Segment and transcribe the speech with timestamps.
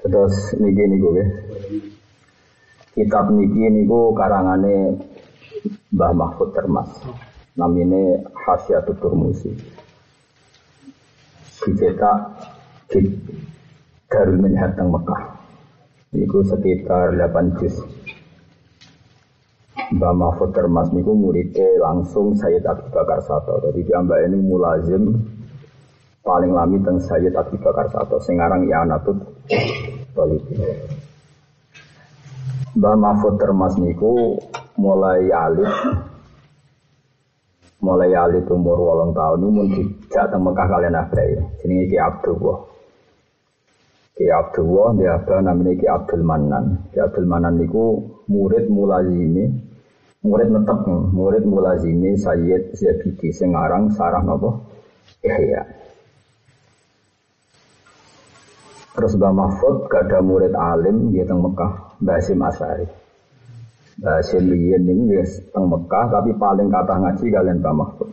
[0.00, 1.26] Terus niki niku ya.
[2.96, 4.96] Kitab niki niku karangane
[5.92, 6.88] Mbah Mahfud Termas.
[7.58, 9.52] Namine Hasyatul Turmusi.
[11.60, 12.18] Dicetak
[12.88, 13.04] di
[14.08, 15.36] Darul Minhad teng Mekah.
[16.16, 17.76] Niku sekitar 8 juz.
[19.90, 23.60] Mbah Mahfud Termas niku muridnya langsung Sayyid Abu Bakar Sato.
[23.68, 25.20] Jadi dia ini mulazim
[26.24, 29.18] paling lami teng Sayyid Abu Bakar Sato sing aran ya Anatut
[30.14, 30.54] Tolibi.
[32.70, 34.38] Mbah Mahfud Termas niku
[34.78, 35.72] mulai alit
[37.82, 41.34] mulai alit umur wolong tahun ini mun dijak teng Mekah kalian abai.
[41.58, 42.58] Jenenge Ki Abdullah.
[44.14, 46.64] Ki Abdullah dia apa namanya Ki Abdul Manan.
[46.94, 47.98] Ki Abdul Manan niku
[48.30, 49.50] murid mulazimi
[50.20, 54.60] murid netep murid mulazimi Sayyid Zabidi sing aran sarah napa
[55.24, 55.89] Ihya.
[58.90, 62.86] Terus Mbah Mahfud gak ada murid alim di teng Mekah, Mbah Hasim Asari.
[64.02, 68.10] Mbah Hasim Liyen ini ya teng Mekah tapi paling kata ngaji kalian Mbah Mahfud.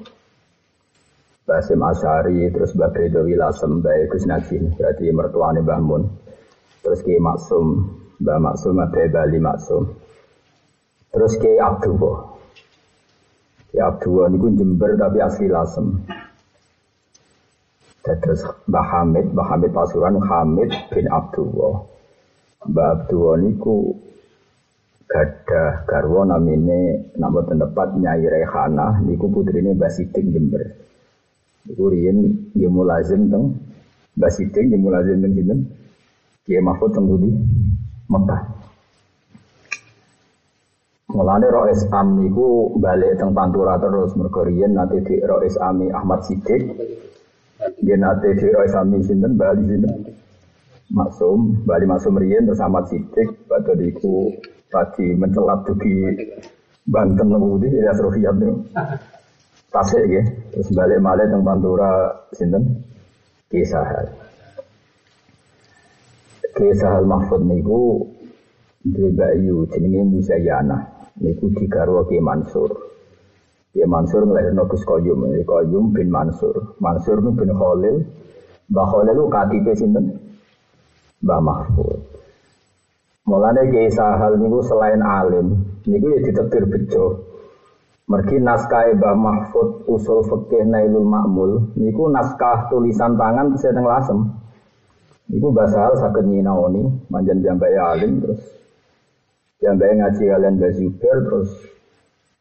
[1.50, 4.30] Mbah Hasim Asari, terus Mbah Bedo Wilasem, Mbah Gus
[4.78, 6.04] berarti mertuane Mbah Mun.
[6.86, 7.68] Terus Ki Maksum,
[8.22, 9.84] Mbah Maksum, Mbah Bali Maksum.
[11.10, 12.38] Terus Ki Abdullah.
[13.74, 16.06] Ki Abdullah ini Jember tapi asli Lasem.
[18.08, 21.84] Terus Mbah Hamid, Mbah Hamid Pasuruan Hamid bin Abdullah.
[22.64, 24.00] Mbah Abdullah niku
[25.08, 30.64] gada garwa namine nama tempat Nyai Rehana niku putrine Mbah Sidik Jember.
[31.68, 33.60] Niku riyen dia mulazim teng
[34.16, 35.60] Mbah Sidik dia mulazim teng sinten?
[36.48, 37.32] Kiai Mahfud teng Budi
[38.08, 38.42] Mekah.
[41.12, 46.24] Mulane Rois Am niku balik teng Pantura terus mergo riyen nate di Rois Ami Ahmad
[46.24, 46.72] Sidik
[47.58, 50.14] dia nate di Roy Sami sinten Bali sinten?
[50.94, 54.32] Maksum Bali Maksum Rien terus Ahmad Sidik Batu diku
[54.72, 55.94] tadi mencelat di
[56.88, 58.56] Banten Ngebudi ya Srofiat itu
[59.68, 60.24] Tasik ya
[60.54, 62.86] terus balik malah teng Pantura sinten?
[63.52, 63.84] Kisah
[66.56, 68.06] Kisah Mahfud niku
[68.82, 70.88] di Bayu jenenge Musayana
[71.20, 72.87] niku digarwa Ki Mansur
[73.78, 76.74] Ya Mansur ngelahirno Gus Qayyum, ya Qayyum bin Mansur.
[76.82, 78.02] Mansur bin Khalil.
[78.74, 80.06] Mbah Khalil itu KTP sinten?
[81.22, 82.02] Mbah Mahfud.
[83.30, 87.22] Mulane Kiai Sahal niku selain alim, niku ya ditetir bejo.
[88.10, 94.20] Mergi naskah Mbah Mahfud usul fikih Nailul Ma'mul, niku naskah tulisan tangan saya teng lasem.
[95.30, 98.42] Niku bahasa hal saged nyinaoni, manjan jambai alim terus
[99.62, 101.77] jambai ngaji kalian Mbah Zubair terus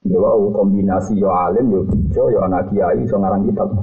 [0.06, 3.74] Ya wow, kombinasi yo alim, yo bijo, yo anak kiai, so ngarang kitab.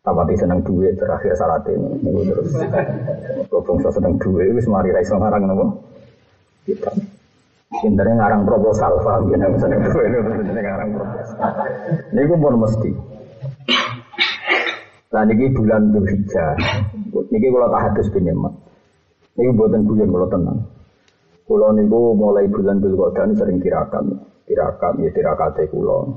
[0.00, 2.00] Tapati seneng duit terakhir syarat ini.
[2.00, 2.48] Ini terus.
[3.52, 5.84] Kau so seneng duit, wis mari raiso ngarang nopo.
[6.64, 6.96] Kitab.
[7.68, 9.36] Pinternya ngarang proposal, paham ya?
[9.60, 10.08] Seneng duit,
[10.56, 11.36] ngarang proposal.
[12.16, 12.90] Ini pun mesti.
[15.08, 16.52] Nah, ini bulan Dzulhijjah.
[17.32, 18.52] Ini kalau tak hadis bin Yaman.
[19.40, 20.60] Ini buatan bulan kalau tenang.
[21.48, 26.08] Kalau niku mulai bulan Dzulqa'dah sering tirakan tirakat ya tirakate kula.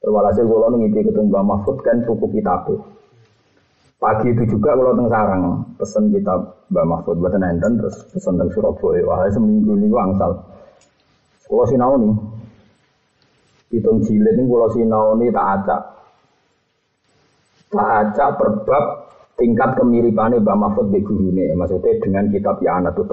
[0.00, 2.64] Walhasil kula ngipi ketemu Mbah Mahfud kan tuku kitab.
[3.98, 5.42] Pagi itu juga kalau teng sarang
[5.76, 9.04] pesen kitab Mbah Mahfud buatan enten terus pesen teng Surabaya.
[9.04, 10.38] Wah seminggu ini angsal.
[11.44, 12.14] Kula sinau nih.
[13.68, 15.82] Hitung jilid ini kula sinau nih tak acak.
[17.68, 18.84] Tak acak perbab
[19.36, 21.52] tingkat kemiripannya Mbah Mahfud di gurune.
[21.52, 23.06] Maksudnya dengan kitab Ya Anatul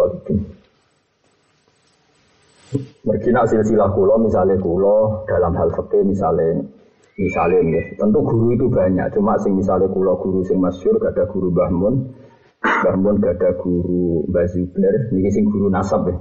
[2.76, 3.04] Talibin.
[3.08, 6.60] Mergina silsilah kulo misalnya kulo dalam hal fikih misalnya
[7.16, 11.24] misalnya ya, tentu guru itu banyak cuma sing misalnya kulo guru sing masyur gak ada
[11.32, 11.94] guru Bahmun
[12.66, 15.14] Bahmun gak ada guru Mbah Zubair.
[15.14, 16.18] Ini sing guru nasab ya.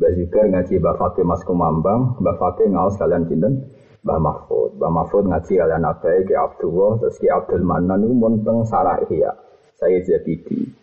[0.00, 3.70] Mbah Zubair ngaji Mbah Fakih Mas Kumambang Mbah Fakih ngawas kalian cinten
[4.02, 4.80] Mbah Mahfud.
[4.80, 9.30] Mbah Mahfud ngaji kalian Abai Ki Abdullah terus Ki Abdul Manan ini monteng Sarah Ihya
[9.76, 10.81] saya Zabidi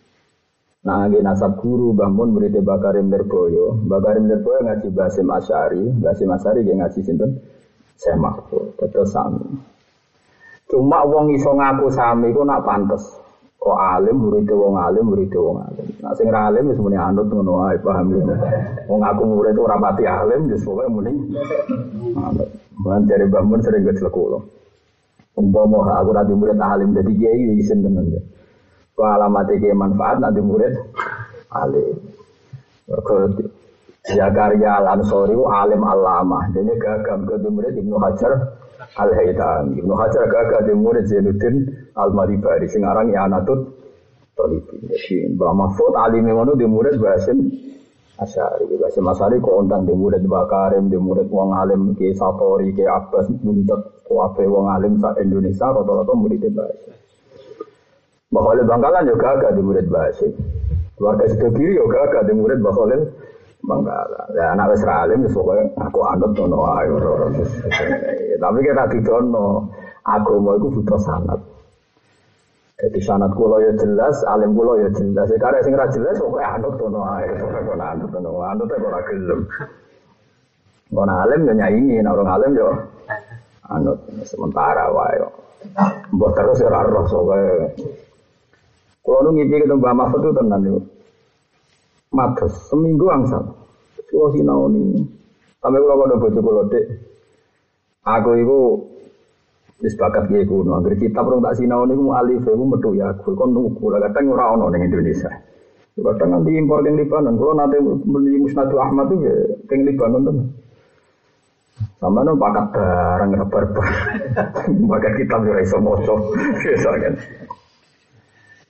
[0.80, 3.76] Nah, lagi nasab guru bangun murid Bakarim Lerboyo.
[3.84, 7.36] Bakarim Lerboyo ngaji Basim Asyari, Basim Asyari dia ngaji sinten
[8.00, 9.44] saya Mahfud, terus sami.
[10.72, 13.12] Cuma wong iso ngaku sami ku nak pantes.
[13.60, 15.84] Kok alim murid wong alim murid wong alim.
[16.00, 18.24] Nah sing alim wis muni anut ngono ae paham ya.
[18.88, 21.12] Wong aku murid ora pati alim wis pokoke muni
[22.16, 22.48] anut.
[23.04, 24.40] Dari bangun sering geclek kula.
[25.36, 28.08] Umpama aku ra murid alim dadi kiai isin tenan.
[29.00, 30.76] Kau alamat iki manfaat nanti murid
[31.56, 31.96] alim.
[32.84, 33.32] Mergo
[34.04, 36.44] Zakaria Al Ansori alim alama.
[36.52, 38.60] Jadi gagam ke murid Ibnu Hajar
[39.00, 39.72] Al Haytham.
[39.72, 41.64] Ibnu Hajar gagam di murid Zainuddin
[41.96, 42.68] Al Maribari.
[42.68, 43.72] Sing aran ya Anatut
[44.36, 44.84] Solihin.
[44.84, 47.40] Jadi Mbah Mahfud alim ngono di murid Basim
[48.20, 48.68] Asyari.
[48.76, 53.32] Basim Asyari kok ontan di murid Bakarim, di murid wong alim ke Satori, ke Abbas,
[53.32, 57.00] nuntut kuafe wong alim sa Indonesia rata-rata murid Basim.
[58.30, 60.30] Mbah Khalil Bangkalan juga agak di murid Basim.
[60.94, 63.02] Keluarga Sidogiri juga agak di murid Mbah Khalil
[63.66, 64.26] Bangkalan.
[64.38, 66.86] Ya anak wis alim pokoke aku anut ngono ae.
[68.38, 69.66] Tapi kita didono
[70.06, 71.42] agama iku butuh sanad.
[72.78, 75.26] Jadi sanat kulo ya jelas, alim kulo ya jelas.
[75.34, 77.50] Karena sing ra jelas kok anut kono ae, kok
[77.82, 79.42] anut kono, anut ora gelem.
[80.86, 82.70] Kono alim ya nyaingi, nek orang alim yo
[83.74, 85.18] anut sementara wae.
[86.14, 87.42] Mbok terus ora roh sowe.
[89.10, 90.78] Kulo nu ngipi ketemu Mbah Mahfud itu tenan yo.
[92.14, 93.42] Matus seminggu angsal.
[94.06, 95.02] Kulo sinau ni.
[95.58, 96.86] Sampai kulo kono bojo kulo dek.
[98.06, 98.58] Aku iku
[99.82, 103.16] Wis bakat kiai kuno, agar kita perlu tak sinau nih mau alif, mau metu ya,
[103.16, 105.32] aku kon nunggu, kadang ora ono ning Indonesia.
[105.96, 109.32] Kadang nanti impor yang Libanon, kalau nanti beli Musnadu Ahmad tuh ya,
[109.72, 110.36] yang Libanon tuh.
[111.96, 113.86] Sama nih bakat barang barbar,
[114.92, 116.28] bakat kita bisa iso moco,
[117.08, 117.14] kan.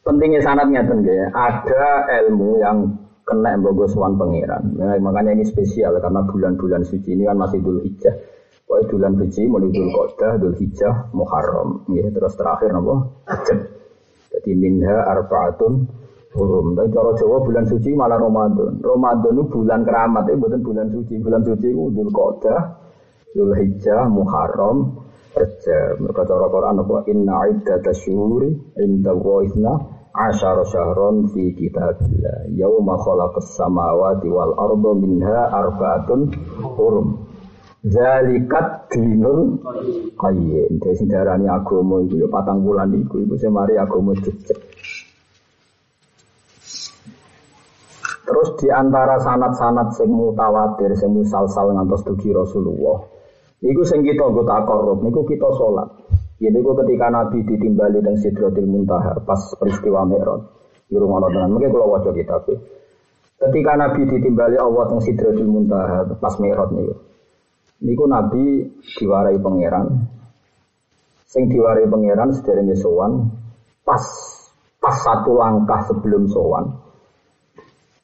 [0.00, 2.88] Pentingnya sanatnya tuh ya, ada ilmu yang
[3.28, 4.74] kena bogoswan pangeran.
[4.74, 8.16] Nah, makanya ini spesial karena bulan-bulan suci ini kan masih dulu hijau.
[8.70, 11.82] Pokoknya bulan suci menuju Qodah, Dhul Hijjah, Muharram.
[11.90, 12.70] Ya, terus terakhir?
[12.70, 13.58] Rajab.
[14.30, 15.90] Jadi minha arbaatun
[16.38, 16.78] hurum.
[16.78, 18.78] Tapi cara Jawa bulan suci malah Ramadan.
[18.78, 21.14] Ramadan itu bulan keramat, itu bukan bulan suci.
[21.18, 22.60] Bulan suci itu Dhul Qodah,
[23.34, 24.99] Dhul Hijjah, Muharram,
[25.30, 26.02] Rajab.
[26.02, 26.96] Mereka cara Quran apa?
[27.06, 28.50] Inna iddata syuhuri
[28.82, 29.72] inda wa'ithna
[30.10, 32.50] asyara syahron fi kitabillah.
[32.50, 36.34] Yawma khalaqas samawati wal ardo minha arbaatun
[36.74, 37.30] hurum.
[37.86, 39.62] Zalikat dinul
[40.18, 40.82] qayyim.
[40.82, 44.58] Jadi sing darani agama iku ya patang bulan iku iku sing mari agama jejeg.
[48.20, 53.19] Terus di antara sanat-sanat sing mutawatir, sing musalsal ngantos dugi Rasulullah.
[53.60, 55.88] Niku sing kita nggo takorup, niku kita salat.
[56.40, 60.40] Ya niku ketika Nabi ditimbali teng Sidratil Muntaha pas peristiwa Mi'raj.
[60.88, 62.40] Di rumah Allah dengan mungkin kalau wajah kita
[63.40, 66.96] Ketika Nabi ditimbali Allah teng Sidratil Muntaha pas Mi'raj niku.
[67.84, 68.64] Niku Nabi
[68.96, 69.86] diwarai pangeran.
[71.28, 73.28] Sing diwarai pangeran sederenge sowan
[73.84, 74.02] pas
[74.80, 76.64] pas satu langkah sebelum sowan.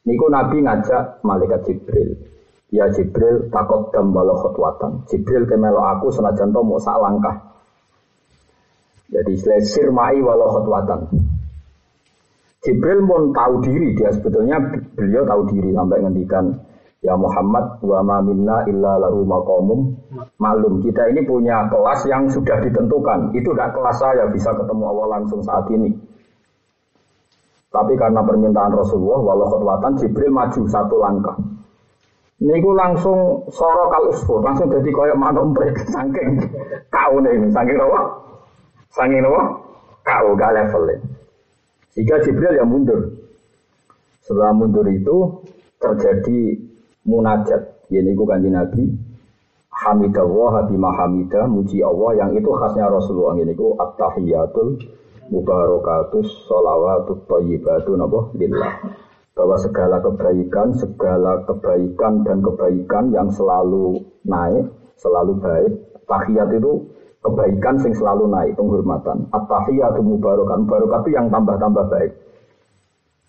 [0.04, 2.35] Niku Nabi ngajak malaikat Jibril.
[2.74, 5.06] Ya Jibril takut dam walau khotwatan.
[5.06, 7.36] Jibril kemelo aku senajan to mau sak langkah.
[9.06, 11.06] Jadi istilah mai walau khotwatan.
[12.66, 14.58] Jibril pun tahu diri dia sebetulnya
[14.98, 16.50] beliau tahu diri sampai ngendikan
[17.06, 19.94] Ya Muhammad wa ma minna illa lahu maqamum
[20.42, 20.82] malum.
[20.82, 23.30] Kita ini punya kelas yang sudah ditentukan.
[23.30, 25.94] Itu tidak kelas saya bisa ketemu Allah langsung saat ini.
[27.70, 31.36] Tapi karena permintaan Rasulullah, walau khutwatan Jibril maju satu langkah.
[32.36, 34.12] Niku langsung soro kal
[34.44, 36.36] langsung jadi koyok manomprek saking
[36.92, 38.00] kau nih, saking apa?
[38.92, 39.42] Saking apa?
[40.04, 41.00] Kau gak levelnya.
[41.96, 43.08] Jika Jibril yang mundur.
[44.20, 45.40] Setelah mundur itu
[45.80, 46.60] terjadi
[47.08, 47.88] munajat.
[47.88, 48.84] Ini bukan di Nabi.
[49.76, 54.80] Hamidallah bima hamidah muji Allah yang itu khasnya Rasulullah ini ku at-tahiyatul
[55.28, 58.72] mubarakatus sholawatut thayyibatu napa lillah
[59.36, 64.64] bahwa segala kebaikan segala kebaikan dan kebaikan yang selalu naik
[64.96, 65.72] selalu baik
[66.08, 66.88] tahiyat itu
[67.20, 72.12] kebaikan yang selalu naik penghormatan at-tahiyatu mubarakat mubarakat itu yang tambah-tambah baik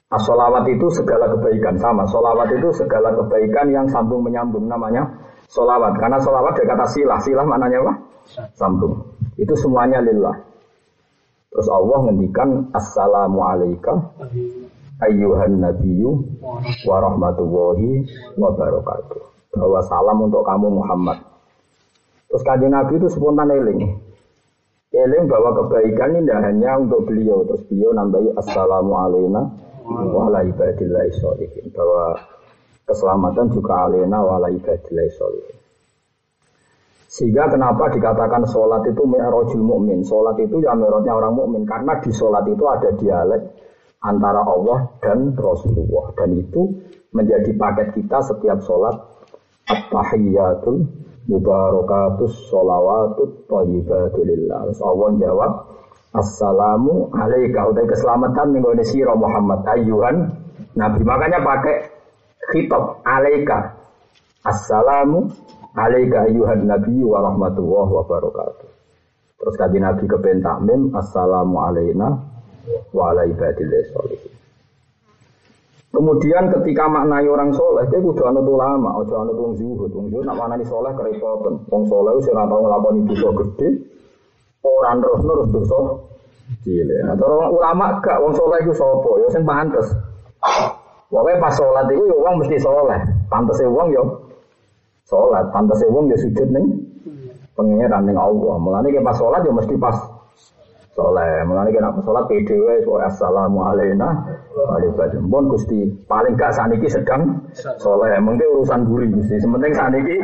[0.08, 2.08] As-solawat itu segala kebaikan sama.
[2.08, 5.04] Solawat itu segala kebaikan yang sambung menyambung namanya
[5.52, 6.00] solawat.
[6.00, 7.20] Karena solawat dari kata silah.
[7.20, 7.94] Silah maknanya apa?
[8.56, 9.04] Sambung.
[9.36, 10.32] Itu semuanya lillah.
[11.52, 14.00] Terus Allah ngendikan Assalamu alaikum
[15.04, 16.12] ayyuhan nabiyyu
[16.86, 18.06] wa rahmatullahi
[18.38, 19.22] wa barakatuh.
[19.58, 21.18] Bahwa salam untuk kamu Muhammad.
[22.28, 23.98] Terus kanjeng Nabi itu spontan eling.
[24.92, 27.44] Eling bahwa kebaikan ini tidak hanya untuk beliau.
[27.48, 32.20] Terus beliau nambahi Assalamu alaikum wala ibadillahi sholihin bahwa
[32.84, 35.58] keselamatan juga alena wala ibadillahi sholihin
[37.08, 42.12] sehingga kenapa dikatakan sholat itu mi'rajul mukmin sholat itu ya mi'rajnya orang mukmin karena di
[42.12, 43.42] sholat itu ada dialek
[44.04, 46.76] antara Allah dan Rasulullah dan itu
[47.16, 48.94] menjadi paket kita setiap sholat
[49.66, 50.86] at-tahiyyatul
[51.28, 55.52] mubarakatus sholawatut thayyibatulillah Allah jawab
[56.18, 60.34] Assalamu alaika utai keselamatan ning gone sira Muhammad ayuhan
[60.74, 61.06] Nabi.
[61.06, 61.94] Makanya pakai
[62.50, 63.76] khitab alaika.
[64.42, 65.30] Assalamu
[65.78, 68.70] alaika ayuhan Nabi wa rahmatullahi wa barakatuh.
[69.38, 72.08] Terus kaji Nabi ke takmim Assalamu alaina
[72.96, 73.84] wa ala ibadillah.
[75.88, 79.90] Kemudian ketika maknai orang soleh, dia kudu anut ulama, ojo anut wong zuhud.
[79.90, 81.64] Wong zuhud nak maknani soleh kerepotan.
[81.72, 83.68] Wong soleh itu ora tau nglakoni dosa gede,
[84.62, 85.78] orang terus terus dosa
[86.62, 87.02] cilik.
[87.08, 89.88] Nah, orang ulama gak wong soleh itu sopo, ya sing pantes.
[91.08, 93.00] Pokoknya pas sholat itu ya wong mesti soleh.
[93.32, 94.04] Pantese wong ya
[95.08, 96.84] sholat, pantese wong ya sujud ning
[97.56, 98.56] pengiran ning Allah.
[98.60, 99.96] Mulane pas sholat ya mesti pas
[100.98, 101.46] soleh.
[101.46, 104.26] Mulane kena sholat pede wae assalamu alaina
[104.58, 104.82] wa
[105.30, 107.46] Pun Gusti paling gak saniki sedang
[107.78, 108.18] soleh.
[108.18, 109.38] Mungkin urusan guri Gusti.
[109.38, 110.18] Sementing saniki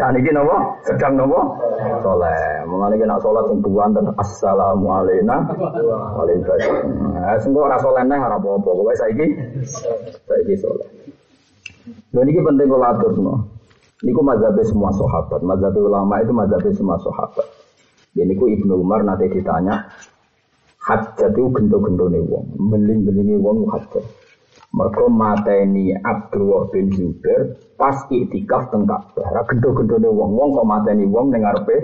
[0.00, 0.80] saniki napa?
[0.88, 1.40] Sedang napa?
[2.00, 2.64] Soleh.
[2.64, 5.36] Mulane kena sholat sing dan assalamu alaina
[6.16, 6.80] wa ibadah.
[7.12, 8.64] Nah, sing ora soleh neh ora apa-apa.
[8.64, 9.26] Pokoke saiki
[10.24, 10.88] saiki soleh.
[12.16, 13.52] Lha niki penting kula aturno.
[14.04, 15.40] Niku mazhab semua sahabat.
[15.40, 17.55] Mazhab ulama itu mazhab semua sahabat.
[18.16, 19.84] Jadi ku Ibnu Umar nanti ditanya,
[20.80, 24.04] hajat itu gento-gentone wong, beling-belingi wong hajat.
[24.72, 29.44] Mereka mateni Abdullah bin Zubair pas iktikaf teng Ka'bah.
[29.52, 31.76] Gento-gentone wong, wong kok mateni wong ning ngarepe.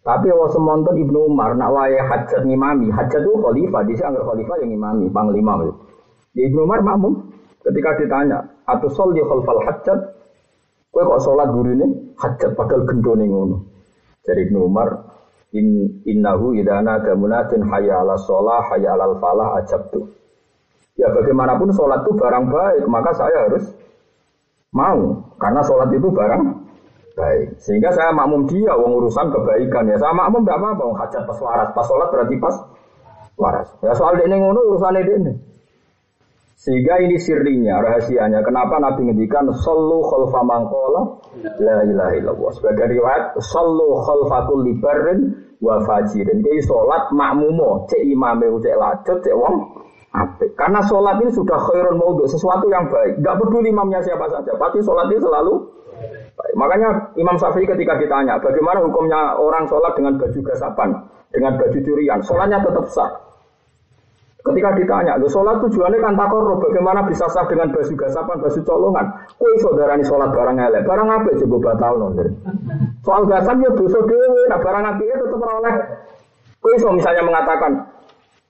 [0.00, 4.56] Tapi wa semonton Ibnu Umar nak wae hajat ngimami, hajat itu khalifah, dhisik anggere khalifah
[4.64, 5.52] yang ngimami, panglima.
[6.32, 7.28] Di Ibnu Umar makmum
[7.60, 10.16] ketika ditanya, "Atu sholli khalfal hajat?"
[10.90, 13.56] Kowe kok salat gurine hajat padahal gendone ngono.
[14.24, 15.09] Jadi Ibnu Umar
[15.50, 19.58] In, innahu idana damunatin hayya ala sholah, hayya ala falah
[19.90, 20.06] tuh.
[20.94, 23.72] Ya bagaimanapun sholat itu barang baik, maka saya harus
[24.70, 25.26] mau.
[25.40, 26.42] Karena sholat itu barang
[27.16, 27.56] baik.
[27.56, 29.96] Sehingga saya makmum dia, uang urusan kebaikan ya.
[29.96, 31.68] Saya makmum tidak apa-apa, hajat pas waras.
[31.72, 32.56] Pas sholat berarti pas
[33.40, 33.68] waras.
[33.80, 35.49] Ya soal ini ngono urusan ini.
[36.60, 38.44] Sehingga ini sirinya, rahasianya.
[38.44, 41.16] Kenapa Nabi ngendikan sallu khalfa mangkola
[41.56, 42.50] la ilaha illallah.
[42.52, 45.20] Sebagai riwayat sallu khalfa kulli barrin
[45.64, 46.44] wa fajirin.
[46.44, 49.56] Jadi salat makmumo, cek imame cek lajut, cek wong
[50.12, 50.52] apik.
[50.52, 53.24] Karena salat ini sudah khairun maudhu, sesuatu yang baik.
[53.24, 55.64] Gak peduli imamnya siapa saja, pasti salat ini selalu
[56.36, 56.54] baik.
[56.60, 60.92] Makanya Imam Syafi'i ketika ditanya, bagaimana hukumnya orang sholat dengan baju gasapan,
[61.32, 63.29] dengan baju curian, sholatnya tetap sah.
[64.40, 69.06] Ketika ditanya, lo sholat tujuannya kan takor, bagaimana bisa sah dengan baju gasapan, baju colongan?
[69.36, 72.32] Kue saudara ini sholat barang elek, barang apa coba batal nonton.
[73.04, 75.74] Soal gasan ya dosa dewe, nah barang api itu tetap oleh.
[76.56, 77.72] Kue so misalnya mengatakan,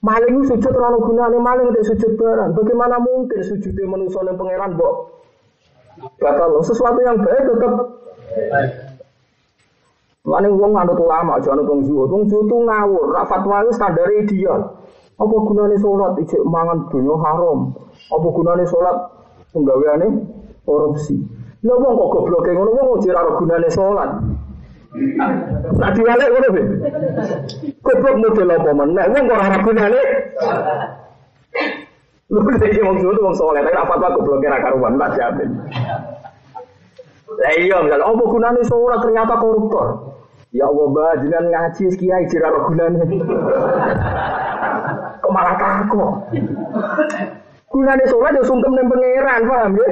[0.06, 2.50] maling sujud terlalu gunanya maling untuk sujud barang.
[2.54, 4.94] Bagaimana mungkin sujudnya manusia yang pangeran bok?
[6.22, 7.72] Batal sesuatu yang baik tetap
[10.20, 12.12] Maling wong anut ulama, jangan wong zuhud.
[12.28, 14.79] Itu ngawur, fatwa itu standar ideal.
[15.20, 17.76] Apa gunanya sholat ijek mangan dunia haram?
[18.08, 18.96] Apa gunanya sholat
[19.52, 20.08] penggaweane
[20.64, 21.20] korupsi?
[21.60, 24.10] Lah wong kok goblok ngono wong ora gunane sholat.
[25.76, 26.62] Nah diwalek ngono be.
[27.84, 28.88] Goblok model apa men?
[28.96, 30.00] Nek wong ora gunane
[32.30, 35.50] Lu iki wong suwe wong sholat, tapi apa apa goblok ora karuan tak jamin.
[37.28, 40.16] Lah iya misal apa gunane sholat ternyata koruptor.
[40.50, 43.04] Ya Allah, jangan ngaji kiai jira gunane
[45.30, 46.12] kok malah takut.
[47.70, 49.88] Gunane sholat ya sungkem ning pangeran, paham ya?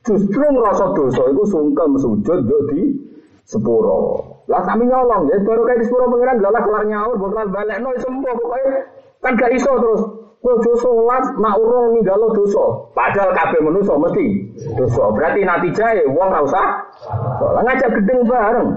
[0.00, 2.96] Justru ngerasa dosa itu sungkem sujud yo di
[3.44, 4.24] sepuro.
[4.48, 7.92] Lah kami nyolong ya baru kayak di sepuro pangeran lah kelar nyaur bakal balik no
[8.00, 8.72] sembuh pokoknya
[9.20, 10.02] kan gak iso terus.
[10.40, 12.64] Kowe sholat nak urung ninggalo dosa.
[12.96, 14.26] Padahal kabeh manusa mesti
[14.78, 15.12] dosa.
[15.12, 16.66] Berarti nanti jahe wong ora usah.
[17.60, 18.68] Ngajak gedeng bareng.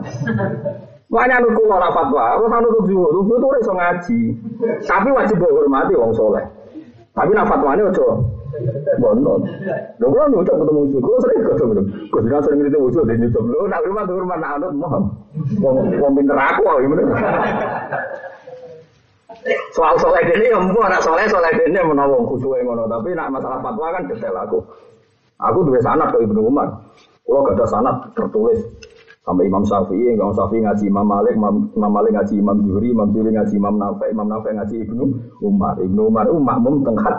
[1.09, 3.11] Makanya nurut kula ora fatwa, harus nurut zuhud.
[3.17, 4.19] Zuhud itu iso ngaji.
[4.85, 6.45] Tapi wajib hormati wong soleh.
[7.17, 8.07] Tapi nak fatwane aja
[9.01, 9.41] bontot.
[9.97, 11.73] Lho kula nyucuk ketemu zuhud, kula sering ketemu.
[12.13, 13.43] Kok dina sering ketemu zuhud dan nyucuk.
[13.49, 14.71] Lho nak rumah tuh rumah nak anut.
[15.57, 17.01] Wong wong pinter aku kok gimana.
[19.73, 23.57] Soal soleh ini ya mbok anak soleh soleh ini menawa khusyuk ngono, tapi nak masalah
[23.65, 24.59] fatwa kan detail aku.
[25.39, 26.67] Aku dua sanad ke Ibnu Umar.
[27.23, 28.59] Kalau gak ada sanad tertulis
[29.29, 33.29] Sampai Imam Syafi'i, Imam Syafi'i ngaji Imam Malik, Imam, Malik ngaji Imam Zuhri, Imam Zuhri
[33.29, 35.05] ngaji Imam Nafi, Imam Nafi ngaji Ibnu
[35.45, 35.77] Umar.
[35.77, 37.17] Ibnu Umar itu makmum tenghat.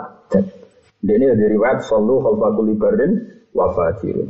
[1.07, 3.15] Ini dari riwayat Sallu khalfakul ibarin
[3.55, 4.27] wa fajirin.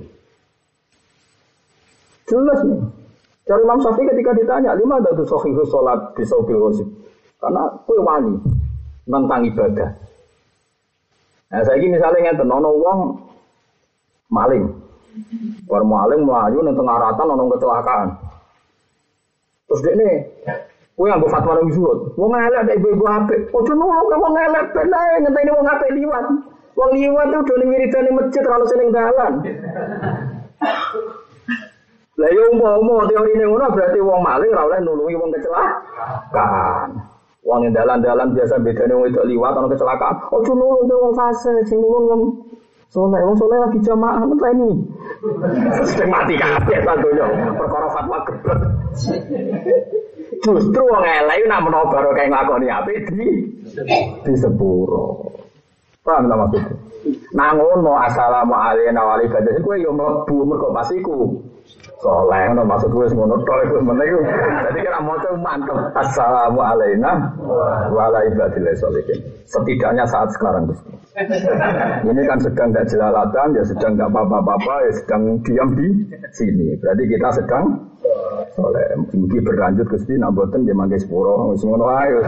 [2.29, 2.81] Jelas nih.
[3.49, 6.85] Cari Imam Syafi'i ketika ditanya, lima ada tuh sohihu sholat di sobil wasib.
[7.41, 8.37] Karena kue wani
[9.09, 9.89] tentang ibadah.
[11.49, 12.99] Nah, saya ini misalnya ngeten, nono wong
[14.29, 14.69] maling,
[15.67, 18.09] War maling melayu ning tengah ratan ono kecelakaan.
[19.67, 20.15] Terus dia nih,
[21.01, 22.13] Kowe yang fatwa nang zuhud.
[22.13, 23.49] Elek ada ibu-ibu apik.
[23.49, 26.25] Ojo nolak wong elek ben ae ngenteni wong apik liwat.
[26.77, 29.33] Wong liwat tuh udah wiridane masjid terlalu seneng dalan.
[32.21, 37.01] Lah yo umpama teori ini ngono berarti wong maling ora oleh nulungi wong kecelakaan.
[37.41, 40.15] Wong yang dalan-dalan biasa bedane wong itu liwat ana kecelakaan.
[40.37, 42.45] Ojo nulung wong fase, sing nulung
[42.91, 44.71] soleh, wong soleh lagi jamaah ini.
[45.87, 48.59] Sing mati kabeh sandonya perkara fatwa geblek.
[50.43, 53.27] Justru wong elek nak menawa baru kayak ngakoni apik di
[54.27, 55.31] di sepuro.
[56.01, 56.63] Paham tak maksudnya?
[57.31, 59.63] Nah ngono assalamualaikum warahmatullahi wabarakatuh.
[59.63, 61.17] Kowe yo mlebu mergo pasiku
[62.01, 64.19] soleh ngono maksud gue ngono tok iku meneh iku.
[64.65, 65.77] Dadi kira maca mantep.
[65.93, 67.31] Assalamu alayna
[67.93, 68.25] wa ala
[69.45, 70.91] setidaknya saat sekarang Gusti.
[72.09, 75.87] Ini kan sedang tidak jelalatan ya sedang tidak apa-apa ya sedang diam di
[76.33, 76.73] sini.
[76.81, 77.63] Berarti kita sedang
[78.57, 78.85] soleh.
[79.13, 81.53] Mungkin berlanjut Gusti nak boten dia mangke sepuro.
[81.53, 82.27] Wis ngono ae wis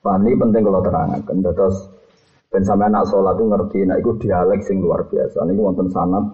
[0.00, 1.76] Pani penting kalau terangkan terus
[2.48, 5.44] ben sampai anak sholat itu ngerti, nah itu dialek sing luar biasa.
[5.44, 6.24] Ini wonten sanat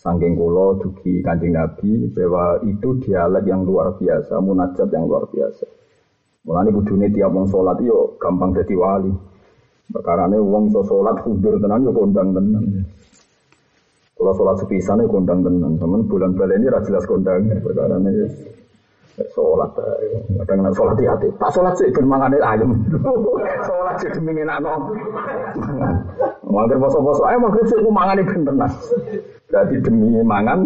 [0.00, 5.68] Sangking kulo dugi kanjeng Nabi bahwa itu dialek yang luar biasa, munajat yang luar biasa.
[6.48, 9.12] Mulane kudune tiap wong salat yo gampang jadi wali.
[9.92, 12.64] Perkarane wong iso salat kudur tenan yo kondang tenan.
[14.16, 18.28] Kalau sholat sepisan itu kondang tenan, teman bulan bulan ini jelas kondang perkara ini
[19.34, 19.70] sholat,
[20.44, 22.72] kadang nak sholat hati, tak sholat sih ben mangane ayam,
[23.68, 24.94] sholat sih demi enak no,
[26.48, 28.72] mangkir poso-poso, eh mangkir sih aku mangane ben tenan,
[29.50, 30.62] Berarti demi mangan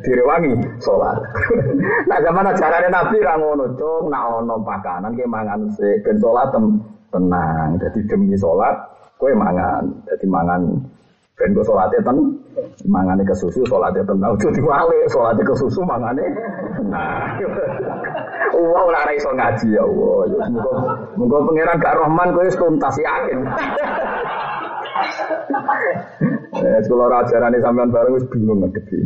[0.00, 1.20] direwangi sholat.
[2.08, 6.48] nah zaman ajarannya Nabi rangono cung, nak ono pakanan ke mangan se ben sholat
[7.12, 7.76] tenang.
[7.76, 8.72] Jadi demi sholat
[9.20, 9.84] kue mangan.
[10.08, 10.80] Jadi mangan
[11.42, 12.18] ben kok sholatnya ten
[12.86, 14.38] mangane ke susu sholatnya tenang.
[14.38, 16.22] Jadi wale sholatnya ke susu mangane.
[16.86, 17.34] Nah,
[18.54, 21.02] wow lara iso ngaji ya Allah.
[21.18, 23.38] Mungkin pangeran gak Rahman kue tuntas yakin.
[26.62, 29.02] Eh, sekolah ajaran ini sampean bareng wis bingung ngadepi.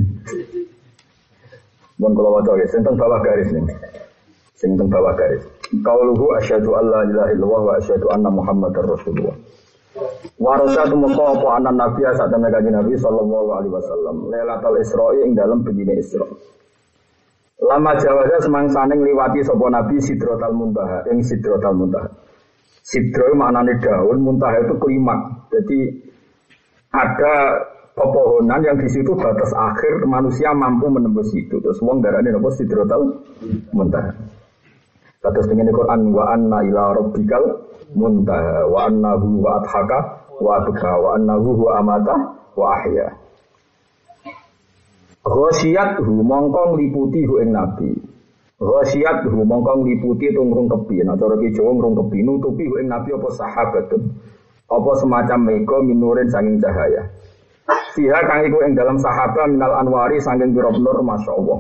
[1.97, 3.65] Mun kula waca ya, sing bawah garis nih.
[4.53, 5.41] Sing bawah garis.
[5.81, 9.33] Qauluhu asyhadu alla ilaha illallah wa asyhadu anna muhammadar rasulullah.
[10.37, 14.17] Warasa tumeka apa anak nabi saat temen kanjeng Nabi sallallahu alaihi wasallam.
[14.29, 16.29] Lailatul Isra'i ing dalam begini Isra.
[17.57, 22.27] Lama jawaza semangsane ngliwati sapa nabi Sidratul Muntaha ing Sidratul Muntaha.
[22.87, 25.51] Sidro maknanya daun, muntah itu klimak.
[25.51, 25.91] Jadi
[26.95, 27.35] ada
[27.99, 31.59] pepohonan yang di situ batas akhir manusia mampu menembus itu.
[31.59, 33.27] Terus wong darane napa sidrotal
[33.75, 34.07] muntah.
[35.19, 37.43] Terus dengan Quran wa anna ila rabbikal
[37.99, 42.15] muntah wa annahu wa adhaka wa abka wa annahu wa amata
[42.57, 43.09] wa ahya.
[45.27, 47.91] Ghosiyat hu mongkong liputi hu ing nabi.
[48.57, 51.05] Ghasiyat hu mongko ngliputi itu ngrungkepi.
[51.05, 54.03] Nah cara ki Jawa ngrungkepi nutupi ing nabi apa sahabatun.
[54.67, 57.05] Apa semacam mega minurin sanging cahaya.
[57.93, 61.59] Fiha kang iku ing dalam sahabat minal anwari sanging pira nur masyaallah.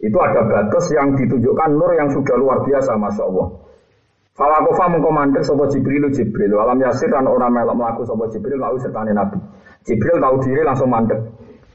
[0.00, 3.48] Itu ada batas yang ditunjukkan nur yang sudah luar biasa masya Allah.
[4.40, 6.56] Falakofa mengkomandir sopo Jibril Jibril.
[6.56, 9.36] Alam yasir dan orang melok melaku sopo Jibril lalu sertane Nabi.
[9.84, 11.20] Jibril tahu diri langsung mandek.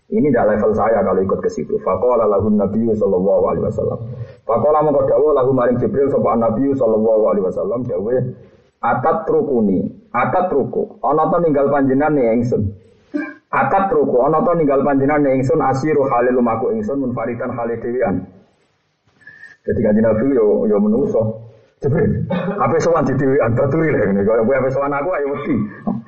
[0.09, 1.77] Ini tidak level saya kalau ikut ke situ.
[1.85, 3.99] Lagu Nabi Sallallahu Alaihi Wasallam.
[4.49, 8.15] Fakola mau dawo lagu maring Jibril sopan Nabi Sallallahu Alaihi Wasallam dawe
[8.81, 10.97] atat rukuni, atat ruku.
[11.05, 12.65] Ono to ninggal panjenengan nih engsun.
[13.53, 18.25] Atat ruku, ono to ninggal panjenengan nih engsun asiru halil lumaku engsun munfaridan halil dewian.
[19.65, 21.44] Jadi kan Nabi yo yo menuso.
[21.83, 24.21] Apa sowan di dewian baturi lah ini.
[24.23, 25.55] Kalau apa sowan aku ayo wedi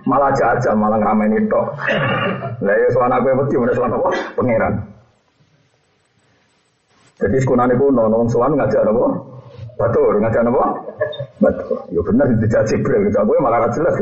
[0.07, 1.61] malah aja malah ngeramein itu.
[2.63, 4.09] Lah ya soal aku wedi mana soal apa?
[4.39, 4.73] Pangeran.
[7.17, 9.07] Jadi sekunane ku nonon soal ngajak apa?
[9.77, 10.65] Batur ngajak apa?
[11.43, 11.79] Batur.
[11.93, 13.17] Ya benar dijak Jibril gitu.
[13.21, 13.93] Aku malah jelas.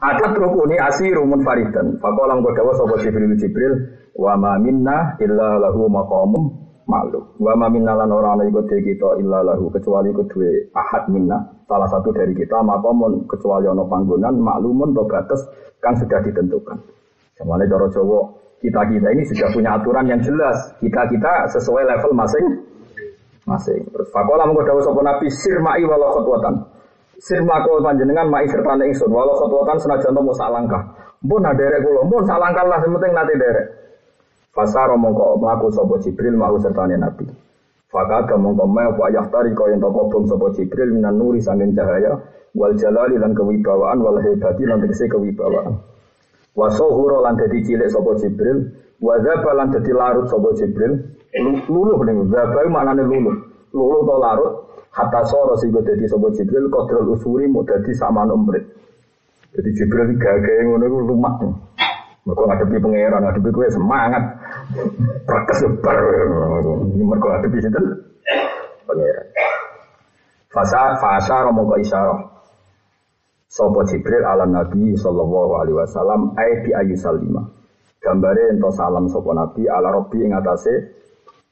[0.00, 2.00] Ada rukuni asiru munfaridan.
[2.00, 3.74] Faqala mengko dawa sapa Jibril Jibril
[4.16, 7.24] wa ma minna illa lahu maqamum maklum.
[7.38, 11.38] Wa ma minna lan ora ana iku kita illa lahu kecuali iku duwe ahad minna,
[11.66, 15.40] salah satu dari kita maqamun kecuali ana panggonan maklumun to batas
[15.82, 16.78] kan sudah ditentukan.
[17.38, 18.20] Semuanya cara Jawa
[18.62, 20.54] kita-kita ini sudah punya aturan yang jelas.
[20.78, 22.46] Kita-kita sesuai level masing
[23.46, 23.82] masing.
[23.90, 26.54] Terus fakola mengko dawuh sapa Nabi sirmai walau khotwatan.
[27.22, 30.82] Sirma kau panjenengan mai serta ingsun walau khotwatan senajan to sak langkah.
[31.22, 33.66] Mbon derek kula, mbon sak langkah lah penting nanti derek.
[34.52, 37.24] Fasaro mongko melaku sopo Jibril mau sertane Nabi.
[37.88, 42.20] Fakada mongko me apa tari kau yang toko bom sopo Jibril minan nuri sangin cahaya
[42.52, 45.80] wal jalali lan kewibawaan wal hebati lan tegese kewibawaan.
[46.52, 51.00] Wasohuro lan dadi cilik sopo Jibril, wazaba lan dadi larut sopo Jibril.
[51.72, 53.32] Luluh ning zaba maknane luluh.
[53.72, 54.52] Luluh to larut
[54.92, 58.68] hatta soro sing dadi sopo Jibril kodrol usuri mau dadi saman umprit.
[59.56, 61.40] Jadi Jibril gagah ngono iku lumak.
[62.22, 64.22] Mereka ngadepi pangeran, ngadepi gue semangat.
[65.28, 65.98] Perkes bar.
[66.92, 67.80] Mereka ngadepi itu
[68.88, 69.26] pangeran.
[70.52, 72.32] Fasa fasa romo isyarah.
[73.52, 77.44] Sopo Jibril ala Nabi sallallahu alaihi wasallam ayat di ayu salima.
[78.00, 80.72] Gambare ento salam sopo Nabi ala Robbi ing atase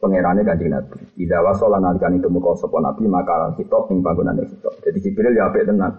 [0.01, 0.97] pangerane Kanjeng Nabi.
[1.21, 4.73] Ida nalikan itu muka sopo Nabi maka kitab ing bangunane kitab.
[4.81, 5.93] Jadi Jibril ya tenan.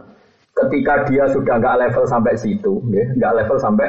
[0.52, 3.88] Ketika dia sudah nggak level sampai situ, ya, nggak level sampai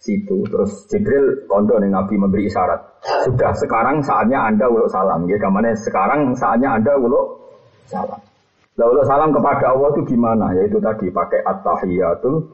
[0.00, 0.42] situ.
[0.48, 2.80] Terus Jibril kondo nih Nabi memberi isyarat.
[3.28, 5.28] Sudah sekarang saatnya anda uluk salam.
[5.28, 7.52] Ya, ke mana sekarang saatnya anda uluk
[7.86, 8.20] salam.
[8.80, 10.56] Lalu salam kepada Allah itu gimana?
[10.56, 12.48] Yaitu tadi pakai at-tahiyatul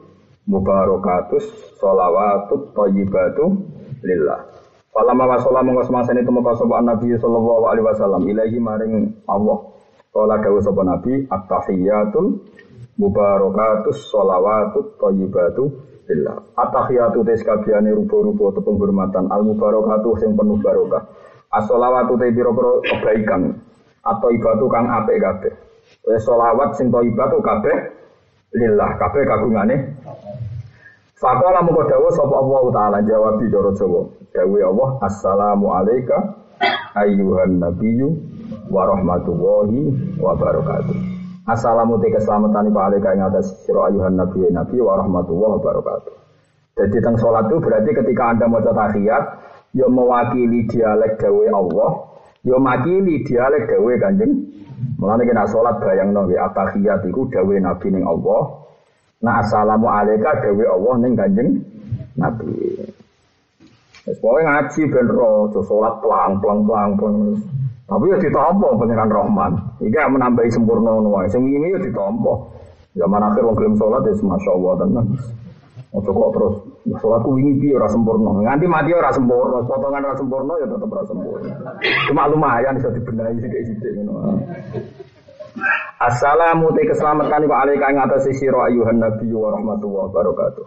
[0.51, 1.47] mubarakatus
[1.79, 3.55] sholawatut thayyibatu
[4.03, 4.43] lillah.
[4.91, 8.93] Falama wasola mongko semasa itu muka sapa Nabi sallallahu alaihi wasallam ilahi maring
[9.29, 9.71] Allah.
[10.11, 12.43] Kala dawuh sapa Nabi at-tahiyatul
[12.99, 15.63] mubarakatus sholawatut thayyibatu
[16.07, 16.39] lillah.
[16.55, 21.03] At-tahiyatu tes kabehane rupa-rupa atau penghormatan al mubarakatuh sing penuh barokah.
[21.51, 23.55] As-sholawatu te pira-pira kebaikan
[24.03, 25.53] atau ibadah kang apik kabeh.
[26.07, 27.75] Wes solawat sing thayyibah tu kabeh
[28.55, 29.75] lillah kabeh kagungane.
[31.17, 34.01] Fakola mengko dawuh sapa Allah taala jawab cara Jawa.
[34.31, 36.17] Dawuh Allah assalamu alayka
[36.93, 38.13] ayyuhan nabiyyu
[38.69, 41.16] wa rahmatullahi wa barakatuh.
[41.47, 46.15] Assalamu te keselamatan iku alika ing atas sira ayuhan nabi nabi wa rahmatullahi wa barakatuh.
[46.75, 49.23] Jadi teng salat itu berarti ketika Anda mau tahiyat
[49.71, 51.91] ya mewakili dialek dawe Allah,
[52.43, 54.33] ya mewakili dialek dawe Kanjeng
[54.97, 58.41] Mulane kena salat bayangno nggih atahiyat iku dawuh Nabi ning Allah.
[59.25, 61.49] Nah assalamu alayka dawuh Allah ning Kanjeng
[62.17, 62.81] Nabi.
[64.05, 67.41] Wis pokoke ngaji ben ro, salat pelang-pelang pelang-pelang.
[67.87, 69.51] Tapi ya ditampa pangeran Rahman.
[69.79, 71.27] Iki menambahi sempurna wae.
[71.31, 72.35] Sing ini ya ditampa.
[72.99, 75.05] Zaman akhir wong gelem salat ya masyaallah tenan.
[75.95, 76.55] Ojo kok terus
[76.99, 78.43] salatku wingi piye ora sempurna.
[78.43, 81.51] Nganti mati ora sempurna, potongan ora sempurna ya tetep ora sempurna.
[82.11, 84.35] Cuma lumayan bisa dibenahi sithik-sithik ngono.
[85.97, 90.65] Assalamu te keselamatan wa alaika ing atas sira ayuhan nabi wa rahmatullahi wabarakatuh.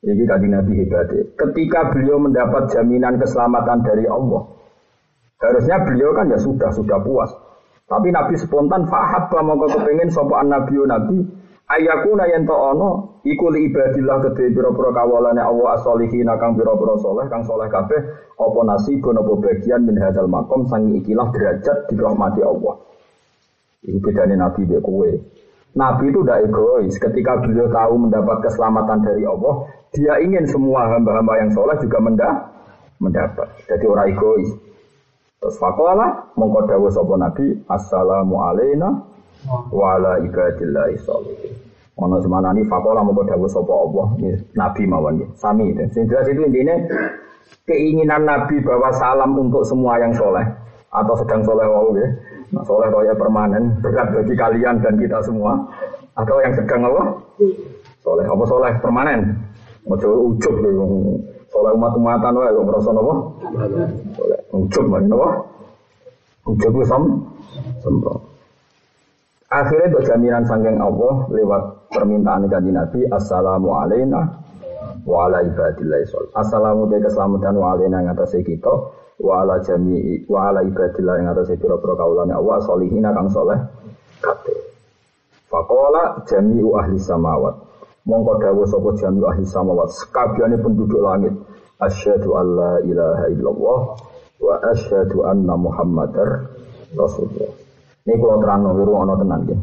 [0.00, 1.12] Ini tadi Nabi hebat.
[1.36, 4.48] Ketika beliau mendapat jaminan keselamatan dari Allah,
[5.40, 7.32] harusnya beliau kan ya sudah sudah puas.
[7.90, 11.16] Tapi Nabi spontan fahab mau kepengen sopan Nabi Nabi
[11.66, 17.42] ayakuna yen to ono iku ibadillah kedhe pira-pira kawalane Allah as-solihin kang pira-pira saleh kang
[17.42, 18.00] saleh kabeh
[18.38, 22.74] apa nasibun apa bagian min hadzal makom sangi ikilah derajat dirahmati Allah.
[23.86, 25.10] Iku bedane Nabi mbek kowe.
[25.70, 26.94] Nabi itu tidak egois.
[26.98, 32.02] Ketika beliau tahu mendapat keselamatan dari Allah, dia ingin semua hamba-hamba yang soleh juga
[32.98, 33.48] mendapat.
[33.70, 34.50] Jadi orang egois.
[35.40, 38.92] Terus fakola mongko dawuh sapa Nabi, Assalamu alaina
[39.72, 41.56] wa ala ibadillahi sholihin.
[41.96, 45.28] Ono semanani fakola mongko dawuh sapa Allah, Nabi mawon ya.
[45.40, 45.80] Sami itu.
[45.96, 46.76] Sing jelas itu intinya
[47.64, 50.44] keinginan Nabi bahwa salam untuk semua yang soleh
[50.92, 52.04] atau sedang soleh wau ya.
[52.52, 55.56] Nah, soleh raya permanen berat bagi kalian dan kita semua.
[56.20, 57.16] Atau yang sedang apa?
[58.04, 59.40] Soleh apa soleh permanen?
[59.88, 61.16] Ojo ujub loh.
[61.50, 63.14] Soleh umat-umatan wae kok ngrasa napa?
[64.14, 65.28] Soleh ujub wae napa?
[66.46, 67.02] Ujub ku sam
[67.82, 68.30] sembro.
[69.50, 74.30] Akhirnya untuk jaminan sangking Allah lewat permintaan kanji Nabi Assalamu alaina
[75.02, 76.30] wa ala ibadillahi shol.
[76.38, 78.70] Assalamu alaikum keselamatan wa alaina yang atas kita
[79.18, 83.58] wa ala jami'i wa ala ibadillah yang atas pira-pira kaulane Allah solihin kang soleh
[84.22, 84.58] kabeh.
[85.50, 87.58] Faqala jami'u ahli samawat.
[88.06, 91.34] Mongko dawuh sapa jami'u ahli samawat, sakabehane penduduk langit.
[91.80, 93.80] Asyhadu alla ilaha illallah
[94.40, 96.52] wa asyhadu anna muhammadar
[96.92, 97.52] rasulullah.
[98.04, 99.56] Ini kalau terang wiru ono tenan ya.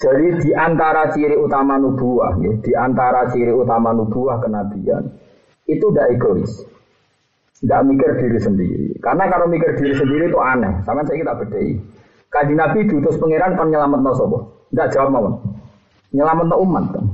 [0.00, 5.04] Jadi di antara ciri utama nubuah, ya, di antara ciri utama nubuah kenabian
[5.68, 6.64] itu tidak egois,
[7.60, 8.86] tidak mikir diri sendiri.
[9.04, 10.80] Karena kalau mikir diri sendiri itu aneh.
[10.88, 11.76] Sama saya kita bedai.
[12.32, 14.00] Kaji Nabi diutus pangeran kan nyelamat
[14.70, 15.26] tidak jawab mau.
[16.14, 17.04] Nyelamat umat kan.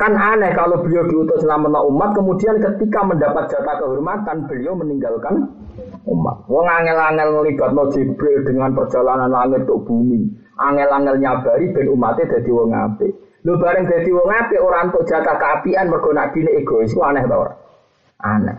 [0.00, 5.52] Kan aneh kalau beliau diutus no umat, kemudian ketika mendapat jatah kehormatan beliau meninggalkan
[6.08, 6.36] umat.
[6.48, 10.26] Wong angel-angel ngelibat no Jibril dengan perjalanan langit ke bumi.
[10.58, 13.12] Angel-angel nyabari ben umatnya jadi wong apik.
[13.44, 16.90] Lu bareng jadi wong apik orang untuk jatah keapian mergo nabi egois.
[16.90, 17.46] Itu aneh tau?
[18.22, 18.56] Aneh.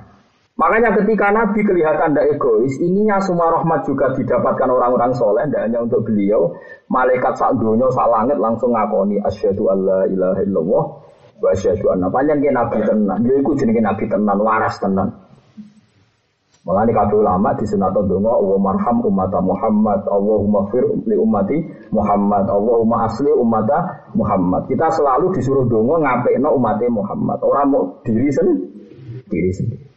[0.53, 5.81] Makanya ketika Nabi kelihatan tidak egois, ininya semua rahmat juga didapatkan orang-orang soleh, tidak hanya
[5.81, 6.53] untuk beliau.
[6.93, 10.83] Malaikat sak dunia, sak langit langsung ngakoni asyhadu alla ilaha illallah
[11.43, 13.19] wa asyhadu anna panjang Nabi tenan.
[13.27, 15.11] Dia ikut jenenge Nabi tenan, waras tenan.
[16.63, 21.59] Malah ini kabeh ulama di sunat donga Allah marham umat Muhammad, Allahumma fir li ummati
[21.91, 23.67] Muhammad, Allahumma asli umat
[24.15, 24.63] Muhammad.
[24.71, 27.35] Kita selalu disuruh donga ngapekno umatnya Muhammad.
[27.43, 28.63] Orang mau diri sendiri,
[29.27, 29.92] diri sendiri.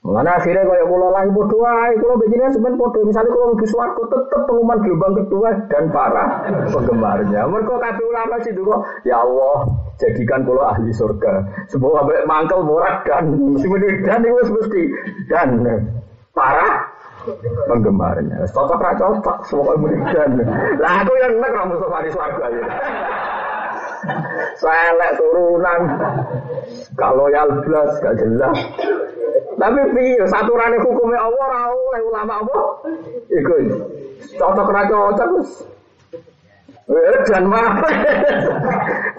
[0.00, 3.04] Mana akhirnya kaya kula lagi bodoh ae, kula begini sebenarnya bodoh.
[3.04, 6.24] Misalnya kalau lebih swarga tetap pengumuman gelombang kedua dan para
[6.72, 7.40] penggemarnya.
[7.44, 9.56] Mereka kabeh ulama sih kok, ya Allah,
[10.00, 11.32] jadikan kula ahli surga.
[11.68, 13.68] Sebuah ambek mangkel morat dan mesti
[14.08, 14.82] dan itu mesti
[15.28, 15.48] dan
[16.32, 16.88] para
[17.68, 18.48] penggemarnya.
[18.56, 19.76] Cocok ra cocok, semua
[20.16, 20.32] dan.
[20.80, 22.64] Lah aku yang nek kamu safari swarga ya.
[24.58, 25.80] Selek turunan.
[26.96, 28.56] Kalau ya blas gak jelas.
[29.60, 32.58] Tapi piye saturane hukumnya Allah ora oleh ulama apa?
[33.28, 33.56] Iku.
[34.40, 35.50] Cocok ra cocok wis.
[36.90, 37.78] Eh, dan mah.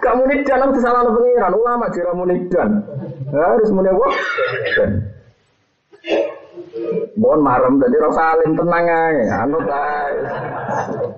[0.04, 2.84] Kamu nih jangan salah pengiran ulama jira munidan.
[3.32, 3.89] Harus muni?
[7.19, 10.15] Mohon marem tadi rasa alim tenang aja, anu ae.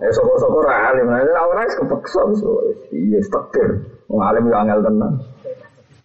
[0.01, 2.21] Eh ra alim, ora ora kepeksa
[2.89, 3.85] iya stekir.
[4.09, 5.13] Wong alim yo angel tenang.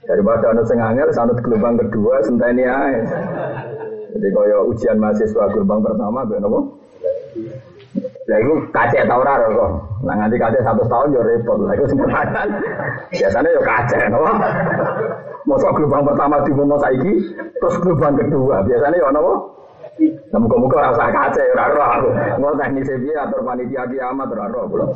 [0.04, 3.00] Daripada anu sing angel sanut gelombang kedua senteni ae.
[4.12, 6.60] Jadi kaya ujian mahasiswa gelombang pertama ben apa?
[8.28, 9.70] Ya itu kacek tau ora kok.
[10.04, 11.56] Nah nganti kacek satu tahun yo repot.
[11.64, 12.48] Lah iku sempetan.
[13.16, 14.32] Biasanya yo kacek napa?
[15.46, 17.12] Masa gelombang pertama diumumno saiki
[17.58, 18.64] terus gelombang kedua.
[18.66, 19.34] Biasanya yo napa?
[20.30, 22.08] Nah, muka-muka rasa kaca ya, raro aku.
[22.38, 24.86] Mau teknis piye atur panitia kiamat raro kula.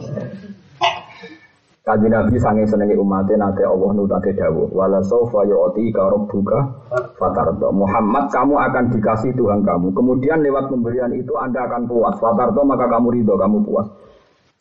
[1.83, 6.63] Kaji Nabi sange senengi umatnya nanti Allah nutate dawuh wala sofa yu'ti ka rabbuka
[7.19, 12.63] fatardo Muhammad kamu akan dikasih Tuhan kamu kemudian lewat pemberian itu Anda akan puas fatardo
[12.63, 13.91] maka kamu ridho kamu puas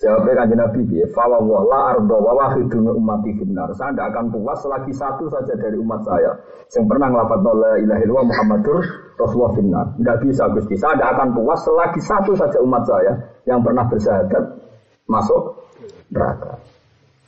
[0.02, 3.70] Jawabnya kanjeng Nabi ya, fawa la ardo wa wahidun umati finnar.
[3.78, 6.34] Saya tidak akan puas selagi satu saja dari umat saya
[6.74, 8.82] yang pernah ngelafat la ilaha illallah Muhammadur
[9.22, 9.86] Rasulullah finnar.
[10.02, 10.74] Tidak bisa Gusti.
[10.74, 13.14] Saya tidak akan puas selagi satu saja umat saya
[13.46, 14.44] yang pernah bersyahadat
[15.06, 15.70] masuk
[16.10, 16.58] neraka.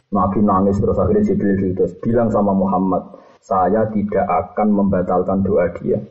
[0.10, 3.06] Nabi nangis terus akhirnya Jibril terus bilang sama Muhammad,
[3.38, 6.02] saya tidak akan membatalkan doa dia.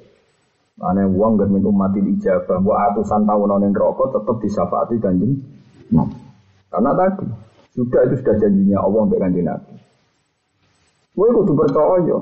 [0.79, 5.43] Mana uang gak min umatil ijabah, buat atusan tahun nonin rokok tetap disafaati kanjeng.
[5.91, 6.32] Nah.
[6.73, 7.29] Karena tadi
[7.77, 9.75] sudah itu sudah janjinya Allah untuk kanji Nabi.
[11.13, 12.17] Gue kudu percaya.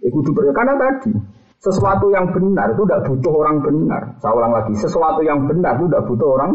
[0.00, 1.12] Ya kudu percaya karena tadi
[1.60, 4.02] sesuatu yang benar itu tidak butuh orang benar.
[4.16, 6.52] Saya ulang lagi, sesuatu yang benar itu tidak butuh orang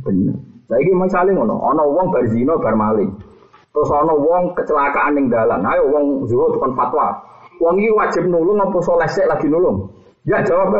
[0.00, 0.36] benar.
[0.64, 3.10] Saya ini misalnya ngono, ono wong berzino bermaling,
[3.74, 7.10] terus ono wong kecelakaan yang dalan, ayo wong zuhud tukang fatwa,
[7.58, 9.90] wong ini wajib nulung apa soleh lagi nulung?
[10.24, 10.72] Ya jawab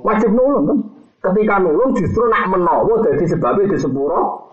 [0.00, 0.78] Wajib nulung kan?
[1.22, 4.45] Ketika nulung justru nak menowo jadi sebabnya di sepuro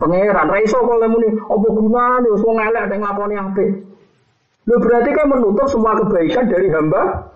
[0.00, 3.70] Pangeran, raiso kalau muni, apa gunanya, wis wong elek yang nglakoni apik.
[4.66, 7.30] Lu berarti kan menutup semua kebaikan dari hamba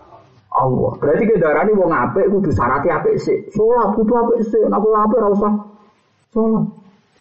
[0.54, 0.92] Allah.
[1.02, 3.50] Berarti ke darah ini wong apik kudu syaratnya apik sih.
[3.50, 5.52] Sholat kudu apik sih, nak apik ora usah
[6.30, 6.64] sholat.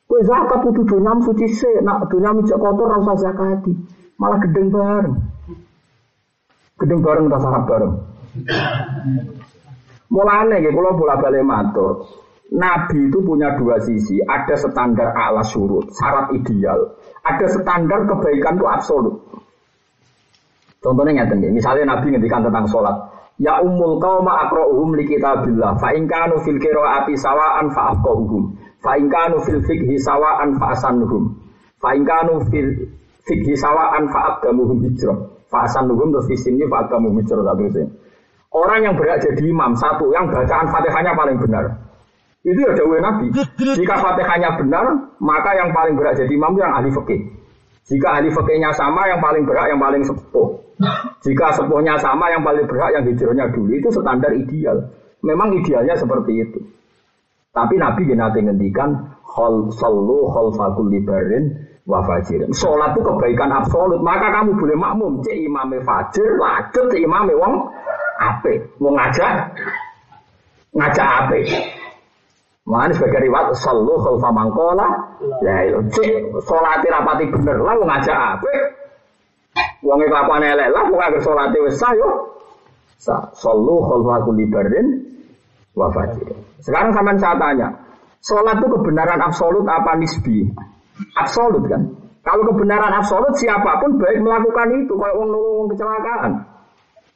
[0.06, 3.74] Kue zakat kudu dunyam suci sih, nak dunyam mijak kotor ora usah zakati.
[4.21, 5.15] Malah gedeng bareng.
[6.78, 7.93] Gedeng bareng tak sarap bareng.
[10.13, 12.06] Mulane nggih kula bola-balik matur.
[12.53, 16.93] Nabi itu punya dua sisi, ada standar ala surut, syarat ideal,
[17.25, 19.15] ada standar kebaikan itu absolut.
[20.77, 22.93] Contohnya ngeten misalnya Nabi ngendikan tentang sholat,
[23.36, 25.75] Ya umul qauma aqra'uhum li kitabillah.
[25.75, 28.55] Fa in kanu fil qiraati sawa'an fa afqahuhum.
[28.79, 31.36] Fa in kanu fil fiqhi sawa'an fa asanuhum
[31.86, 32.89] fa in kanu fil
[33.53, 34.41] sawa'an terus
[36.41, 36.65] sini
[38.55, 41.85] Orang yang berat jadi imam satu yang bacaan Fatihahnya paling benar.
[42.45, 43.34] Itu ya dakwah Nabi.
[43.58, 44.86] Jika Fatihahnya benar,
[45.17, 47.25] maka yang paling berat jadi imam yang ahli fikih.
[47.89, 50.62] Jika ahli fikihnya sama, yang paling berat yang paling sepuh.
[51.25, 53.73] Jika sepuhnya sama, yang paling berat yang hijrahnya dulu.
[53.73, 54.93] Itu standar ideal.
[55.25, 56.60] Memang idealnya seperti itu.
[57.49, 58.93] Tapi Nabi nanti ngendikan
[59.25, 61.49] hol sallu hol fakul libarin
[61.89, 62.51] wa fajirin.
[62.53, 64.05] Sholat itu kebaikan absolut.
[64.05, 65.23] Maka kamu boleh makmum.
[65.25, 67.73] Cek imame fajir, lanjut cek imame wong
[68.21, 68.69] ape.
[68.77, 69.55] Mau ngajak,
[70.77, 71.41] ngajak ape.
[72.65, 74.89] Mana sebagai riwayat sallu khalfa mangkola.
[75.45, 76.10] Ya itu cek
[76.49, 78.54] salate rapati bener lah wong ngajak ape.
[79.86, 82.10] Wong e kelakuan elek lah wong agar salate wis sah yo.
[83.38, 84.88] Sallu khalfa kulli barin
[85.78, 86.34] wa fajir.
[86.65, 87.69] Sekarang sampean saya tanya,
[88.25, 90.49] salat itu kebenaran absolut apa nisbi?
[91.13, 91.86] Absolut kan?
[92.25, 96.32] Kalau kebenaran absolut siapa pun baik melakukan itu kayak wong nolong kecelakaan.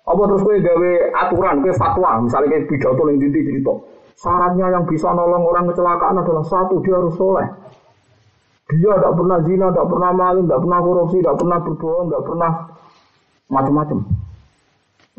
[0.06, 0.92] Apa terus kowe gawe
[1.26, 3.74] aturan, kowe fatwa, misalnya kayak pidato yang dinti cerita.
[4.20, 7.48] Syaratnya yang bisa nolong orang kecelakaan adalah satu, dia harus soleh.
[8.68, 12.52] Dia tidak pernah zina, tidak pernah maling, tidak pernah korupsi, tidak pernah berbohong, tidak pernah
[13.48, 13.98] macam-macam.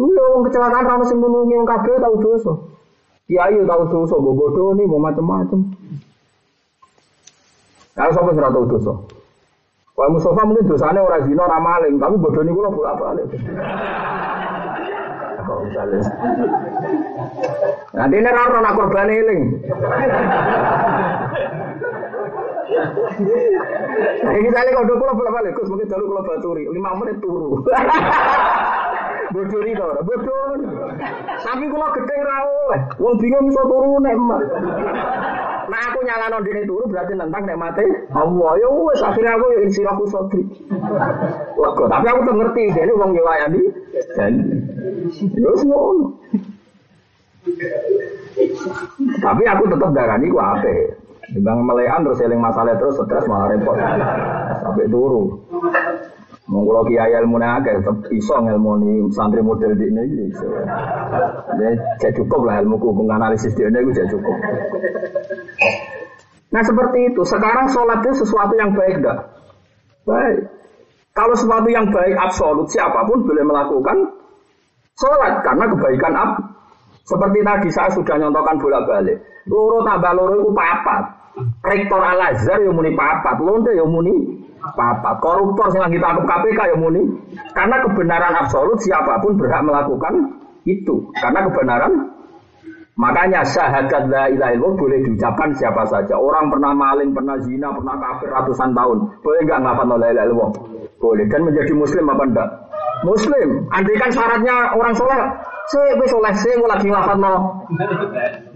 [0.00, 2.52] Iya, orang kecelakaan karena sing menungi yang kabeh tahu dosa.
[3.24, 5.60] Kiai tahu dosa, bodoh nih mau macam-macam.
[7.96, 8.92] Kalau sampai sudah tahu dosa.
[9.96, 13.26] Kalau Mustafa mungkin dosanya orang zina, orang maling, tapi bodoh gue bolak balik.
[13.32, 14.59] kok
[15.70, 16.02] misalnya.
[17.94, 19.40] Nanti ini raro nak korban eling.
[24.20, 27.62] Nah, ini misalnya kalau dulu kalau balik, Gus mungkin dulu kalau baturi, lima menit turu.
[29.30, 30.58] Bodoh itu, bodoh.
[31.38, 32.62] Tapi kalau gede rawo,
[32.98, 34.42] wong bingung bisa turu nek emak.
[35.70, 37.86] Nah aku nyala dene turu berarti nentang nek mati.
[38.10, 40.42] Allah ya wes akhirnya aku ya siraku sodri.
[41.54, 43.62] Lego, tapi aku tuh ngerti jadi wong yo wayani
[44.18, 44.32] dan
[45.38, 46.18] yo ngono.
[49.22, 50.76] Tapi aku tetap darani ku ape.
[51.30, 53.78] Dibang melekan terus eling masalah terus stres malah repot.
[54.58, 55.38] Sampai turu.
[56.50, 60.26] Mau kiai ilmu akeh tetap iso ngelmoni santri model di ini.
[62.02, 64.34] Jadi cukup lah ilmu hukum analisis di ini jadi cukup.
[66.50, 67.22] Nah seperti itu.
[67.22, 69.30] Sekarang sholat itu sesuatu yang baik enggak?
[70.02, 70.50] Baik.
[71.14, 74.10] Kalau sesuatu yang baik absolut siapa pun boleh melakukan
[74.98, 76.30] sholat karena kebaikan ab.
[77.06, 79.22] Seperti tadi saya sudah nyontohkan bola balik.
[79.46, 81.19] Loro tambah loro itu papat.
[81.60, 85.16] Rektor Al Azhar yang muni papat, lonte yang muni papat.
[85.20, 87.02] Koruptor yang kita tangkap KPK yang muni.
[87.56, 91.08] Karena kebenaran absolut siapa pun berhak melakukan itu.
[91.16, 91.92] Karena kebenaran
[93.00, 96.20] Makanya syahadat la ilaha illallah boleh diucapkan siapa saja.
[96.20, 98.98] Orang pernah maling, pernah zina, pernah kafir ratusan tahun.
[99.24, 100.50] Boleh nggak ngafal la ilaha illallah?
[101.00, 101.24] Boleh.
[101.32, 102.48] Dan menjadi muslim apa enggak?
[103.00, 103.48] Muslim.
[103.72, 105.16] Andai kan syaratnya orang soleh,
[105.72, 107.64] saya gue soleh, saya lagi ngafal no.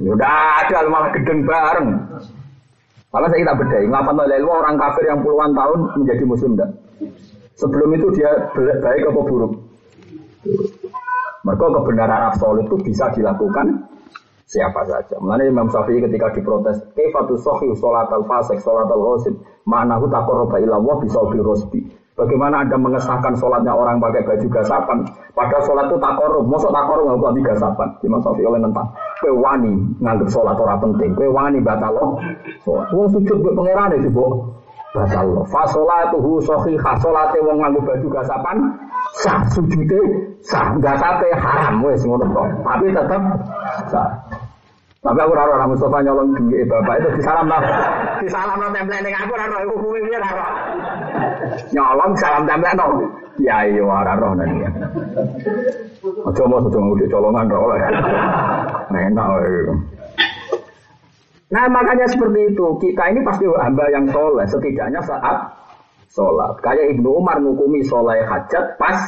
[0.04, 1.88] Udah ada malah gedeng bareng.
[3.14, 6.70] Kalau saya kita bedai, ngapa lalu orang kafir yang puluhan tahun menjadi muslim enggak?
[7.54, 9.52] Sebelum itu dia baik atau buruk?
[11.46, 13.86] Mereka kebenaran absolut itu bisa dilakukan
[14.50, 15.14] siapa saja.
[15.22, 20.58] Mengenai Imam Syafi'i ketika diprotes, kefatu sohi sholat al fasik sholat al ghosib, ma'nahu takoroba
[20.58, 21.86] ilallah bisa rosbi.
[22.14, 25.02] Bagaimana Anda mengesahkan sholatnya orang pakai baju gasapan?
[25.34, 26.46] Padahal sholat itu tak korup.
[26.46, 27.88] Masuk tak korup nggak ganti gasapan.
[28.06, 28.86] Imam Syafi'i oleh nentang.
[29.24, 29.72] Kue wani
[30.04, 31.16] nganggep sholat orang penting.
[31.16, 31.96] Kue wani batal.
[32.60, 32.92] Sholat.
[32.92, 34.52] Wong sujud buat pangeran itu bu.
[34.92, 35.48] Batal loh.
[35.48, 38.56] Fasolat tuh sohi fasolate wong nganggep baju gasapan.
[39.24, 40.76] Sah sujudnya sah.
[40.76, 42.68] Gasape haram wes ngono kok.
[42.68, 43.22] Tapi tetap
[43.88, 44.12] sah.
[45.00, 47.60] Tapi aku raro orang Mustafa nyolong duit bapak itu disalam lah.
[48.20, 50.46] Disalam lah template ning aku raro aku kuwi raro.
[51.72, 53.08] Nyolong salam template no.
[53.42, 54.62] Ya iya raro nanti.
[56.04, 57.78] Aja mau sudah ngudi colongan ora oleh.
[58.94, 59.28] Enak
[61.54, 65.54] Nah makanya seperti itu kita ini pasti hamba yang soleh setidaknya saat
[66.10, 66.58] sholat.
[66.62, 68.98] Kayak Ibnu Umar ngukumi soleh hajat pas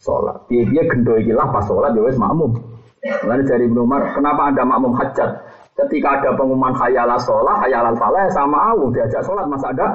[0.00, 0.36] sholat.
[0.48, 2.56] Dia dia gendoi gila pas sholat ya wes makmum.
[2.98, 5.30] Lalu dari Ibnu Umar, kenapa ada makmum hajat?
[5.78, 9.86] Ketika ada pengumuman hayala sholat, hayala falah, sama aku diajak sholat, masa ada?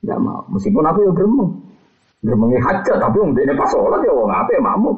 [0.00, 0.40] Tidak mau.
[0.48, 1.50] Meskipun aku yang gremeng.
[2.18, 4.96] Gremengi hajat, tapi untuk ini pas sholat ya wong apa ya makmum.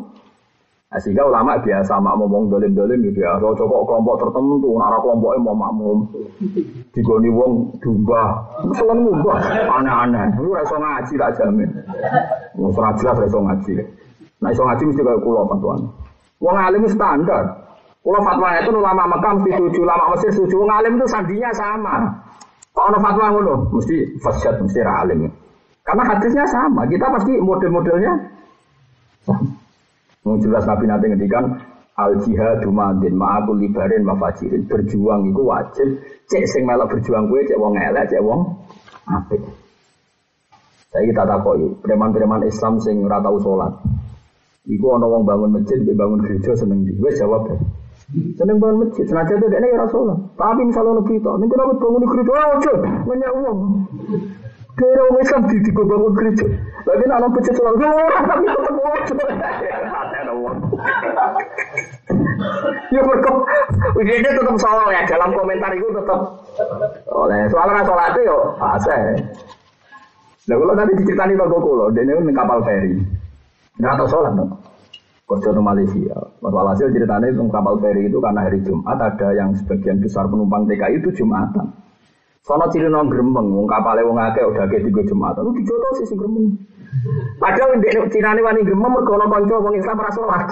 [0.90, 3.37] Nah, sehingga ulama biasa makmum wong dolim-dolim gitu ya.
[3.37, 5.98] Kalau coba kelompok tertentu, arah kelompoknya mau makmum.
[6.90, 8.40] Digoni wong dumba.
[8.72, 9.38] Selalu ngubah.
[9.68, 10.35] Aneh-aneh.
[10.40, 11.70] Lu rasa ngaji tak jamin.
[12.56, 13.72] Mau jelas rasa ngaji.
[14.40, 15.80] Nah, iso ngaji mesti kayak kulo tuan.
[16.40, 17.44] Wong alim standar.
[18.00, 20.54] Kalau fatwa itu ulama Mekah mesti setuju, ulama Mesir setuju.
[20.64, 21.94] Wong alim itu sandinya sama.
[22.72, 25.28] Kalau fatwa ngono, mesti fasyad, mesti alim.
[25.90, 26.87] Karena hadisnya sama.
[26.87, 28.14] Kita pasti model-modelnya
[29.26, 30.38] sama.
[30.38, 31.59] Jelas Nabi nanti ngendikan
[31.98, 35.88] al jihad madin ma'akul libarin mafajirin berjuang itu wajib
[36.31, 38.57] cek sing melok berjuang gue cek wong elek cek wong
[39.05, 39.42] apik
[40.88, 43.74] saya kita takoi preman-preman Islam sing ratau sholat
[44.68, 46.92] Iku ana wong bangun masjid, bangun gereja seneng di.
[47.00, 47.57] Wes jawab ya.
[48.37, 50.18] Seneng bangun masjid, senajan itu dia ya Rasulullah.
[50.37, 52.33] Tapi misalnya ono berita, nih kenapa bangun gereja?
[52.55, 52.72] Ojo,
[53.09, 53.59] banyak uang.
[54.80, 56.46] Kira orang Islam di di bangun gereja.
[56.88, 59.14] Lagi nak nonton masjid sholat, oh, tapi tetap ojo.
[59.92, 60.58] Ada uang.
[62.88, 63.36] Ya berkep,
[64.00, 65.04] ujiannya tetap soal ya.
[65.04, 66.20] Dalam komentar itu tetap
[67.12, 68.98] oleh soalnya sholat itu yo fase.
[70.48, 72.96] Nah kalau tadi diceritani toko kulo, dia ini kapal feri.
[73.76, 74.52] Nggak tahu sholat dong.
[75.30, 76.16] Di Malaysia.
[76.42, 81.04] Walhasil ceritanya itu kapal feri itu karena hari Jumat ada yang sebagian besar penumpang TKI
[81.04, 81.70] itu Jumatan.
[82.41, 85.45] Sono ciri nong gremeng, wong kapalnya wong akeh udah kayak tiga Jumatan.
[85.45, 86.57] Lu dijoto sih si gremeng.
[87.36, 90.45] Padahal di Cina ini wani gremeng mergo ono kanca wong Islam ora salat.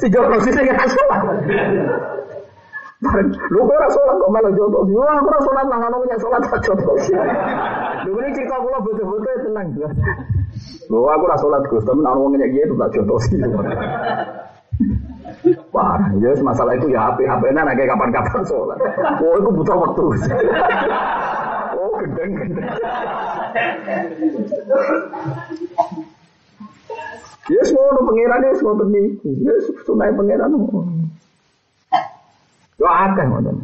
[0.00, 1.20] Si joto sih sing ora salat.
[3.52, 4.78] Lu ora salat kok malah joto.
[4.88, 6.92] Yo aku ora salat nang punya salat joto.
[8.08, 9.68] Lu ini cerita kula betul-betul tenang.
[10.88, 12.92] Loh aku rasa sholat Gus, tapi orang ngomongnya gitu tak
[13.24, 13.40] sih.
[15.74, 18.78] Wah, ya masalah itu ya HP HP nya kayak kapan-kapan sholat.
[19.18, 20.02] Oh, itu butuh waktu.
[21.74, 22.68] oh, gendeng gendeng.
[27.50, 29.30] Ya semua pangeran ya semua niku.
[29.42, 30.54] Ya sunai pangeran.
[32.78, 33.56] Yo akeh ngoten.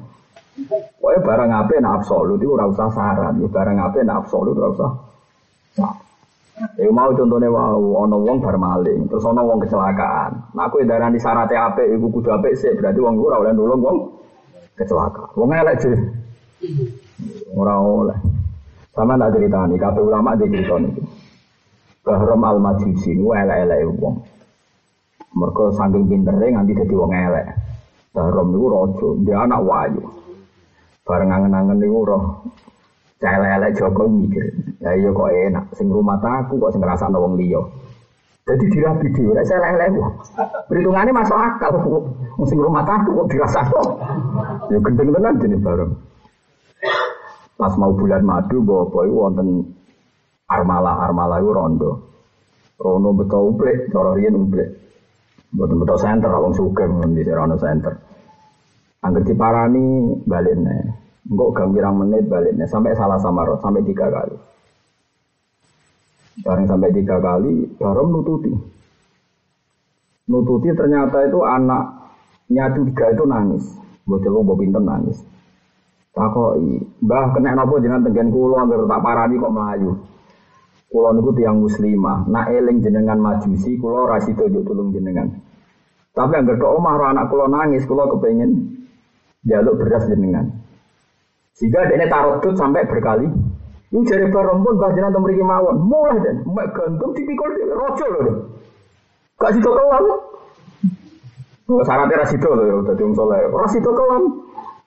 [0.98, 4.90] Pokoknya barang apa nak absolut itu ora usah saran, barang apa nak absolut ora usah.
[6.78, 10.54] Ya mau contohnya wow, ono wong bar maling, terus ono wong kecelakaan.
[10.54, 13.96] Nah aku darani syarat apik iku kudu apik sih, berarti wong ora oleh nulung wong
[14.74, 15.34] kecelakaan.
[15.38, 15.96] Wong elek sih.
[17.54, 18.18] Ora oleh.
[18.90, 21.02] Sama tak ceritani, kabeh ulama di cerita niku.
[22.02, 24.16] Bahram al majusi niku elek-elek wong.
[25.38, 27.46] Mereka saking pintere nganti dadi wong elek.
[28.10, 30.02] Bahram niku raja, dia anak wayu.
[31.06, 32.24] Bareng angen-angen niku roh
[33.18, 34.46] Celelek Joko mikir,
[34.78, 37.62] ya iya kok enak, sing rumah aku kok sing ngerasa wong liya.
[38.48, 40.12] Jadi dirabi dhewe, nek celelek kok.
[40.72, 41.72] Perhitungannya masuk akal,
[42.48, 43.60] sing rumah aku kok dirasa
[44.72, 45.92] Ya gendeng tenan jenis bareng.
[47.58, 49.74] Pas mau bulan madu, bawa boy wonten
[50.46, 51.90] armala armala itu rondo.
[52.78, 54.70] Rondo betul uplek, cara riyen uplek.
[55.52, 57.92] Betul betul center, wong sugeng di rondo center.
[59.02, 61.08] Angger diparani balik nih.
[61.28, 64.32] Enggak gambirang menit baliknya sampai salah sama roh sampai tiga kali.
[66.44, 68.52] Bareng sampai tiga kali, baru nututi.
[70.28, 73.64] Nututi ternyata itu anaknya tiga itu nangis.
[74.08, 75.20] Bocil lo pinter nangis.
[76.16, 79.92] Takoi, mbah kena nopo jenengan tenggen kulo anggar tak parani kok melayu.
[80.88, 85.28] Kulo niku tiang muslimah, nak eling jenengan majusi, kulo rasito juk tulung jenengan.
[86.16, 88.82] Tapi anggar ke omah anak kulo nangis, kulo kepengen
[89.44, 90.48] jaluk beras jenengan.
[91.58, 93.28] Dia taruh tut sampai berkali,
[93.88, 98.36] ini jari barang pun bah jenengan temriki mawon, mulai dan mek gantung tipikal rojo loh.
[99.40, 100.04] Gak situ kelam.
[101.68, 103.48] Oh, syaratnya rasido loh ya, tadi um soleh.
[103.48, 104.22] Rasido kelam,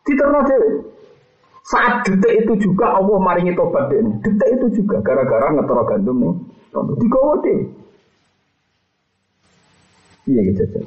[0.05, 0.69] diterno dewe.
[1.65, 4.01] Saat detik itu juga Allah maringi tobat deh.
[4.21, 6.33] Detik itu juga gara-gara ngetoro gandum nih.
[6.73, 7.59] Digowo deh.
[10.29, 10.81] Iya gitu.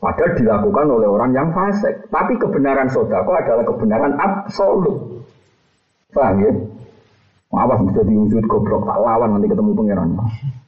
[0.00, 2.08] Padahal dilakukan oleh orang yang fasik.
[2.08, 5.24] Tapi kebenaran sodako adalah kebenaran absolut.
[6.12, 6.52] Paham ya?
[7.50, 10.14] Awas bisa diwujud goblok tak lawan nanti ketemu pangeran.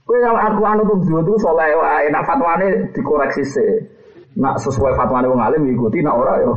[0.03, 3.70] Kue yang aku anu tuh dua tuh soleh wae, nak fatwane dikoreksi sih.
[4.35, 6.53] Nak sesuai fatwane wong alim ikuti, nak ora yo.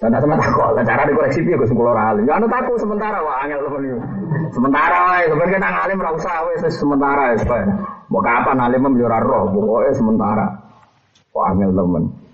[0.00, 2.24] Dan sama takut, lah cara dikoreksi dia gue sepuluh alim.
[2.24, 4.00] Ya anu takut sementara wah angel temen
[4.48, 7.60] Sementara wae, sebenarnya kita ngalim ora usah wae sementara ya.
[8.08, 10.46] Mau kapan alim membeli roh, pokoknya sementara.
[11.36, 12.27] Wah angel temen.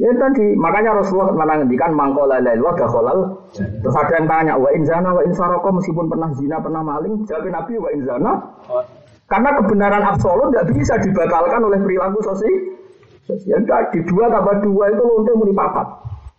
[0.00, 3.18] Ya tadi, makanya Rasulullah pernah ngendikan mangkola lail wa dakhalal.
[3.52, 7.76] Terus ada yang tanya, wa inzana wa insaroko meskipun pernah zina, pernah maling, jawab Nabi
[7.76, 8.32] wa inzana.
[9.28, 12.56] Karena kebenaran absolut tidak bisa dibatalkan oleh perilaku sosial.
[13.46, 13.56] Ya
[13.94, 15.86] di dua tambah dua itu lonte muni papat.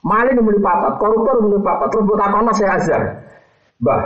[0.03, 1.87] Maling muni papat, koruptor muni papat.
[1.93, 3.01] Terus buat apa saya azhar?
[3.79, 4.01] Bah,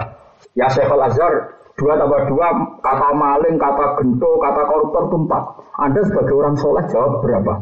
[0.54, 1.34] ya Syekhul Azhar
[1.74, 2.48] dua tambah dua
[2.86, 5.44] kata maling, kata gento, kata koruptor itu empat.
[5.82, 7.54] Anda sebagai orang soleh jawab berapa?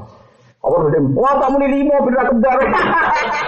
[0.65, 2.57] Apa udah wah kamu ini lima bener kembar.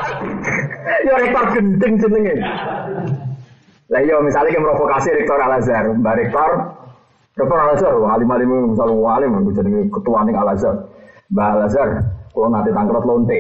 [1.10, 2.36] ya rektor genting jenenge.
[3.88, 6.50] Lah iya misalnya kita provokasi rektor Al Azhar, Mbak rektor
[7.40, 10.76] Rektor Al Azhar, alim alim misalnya alim, jadi ketua nih Al Azhar,
[11.32, 11.90] Mbak Al Azhar,
[12.36, 13.40] kalau nanti tangkrut lonte,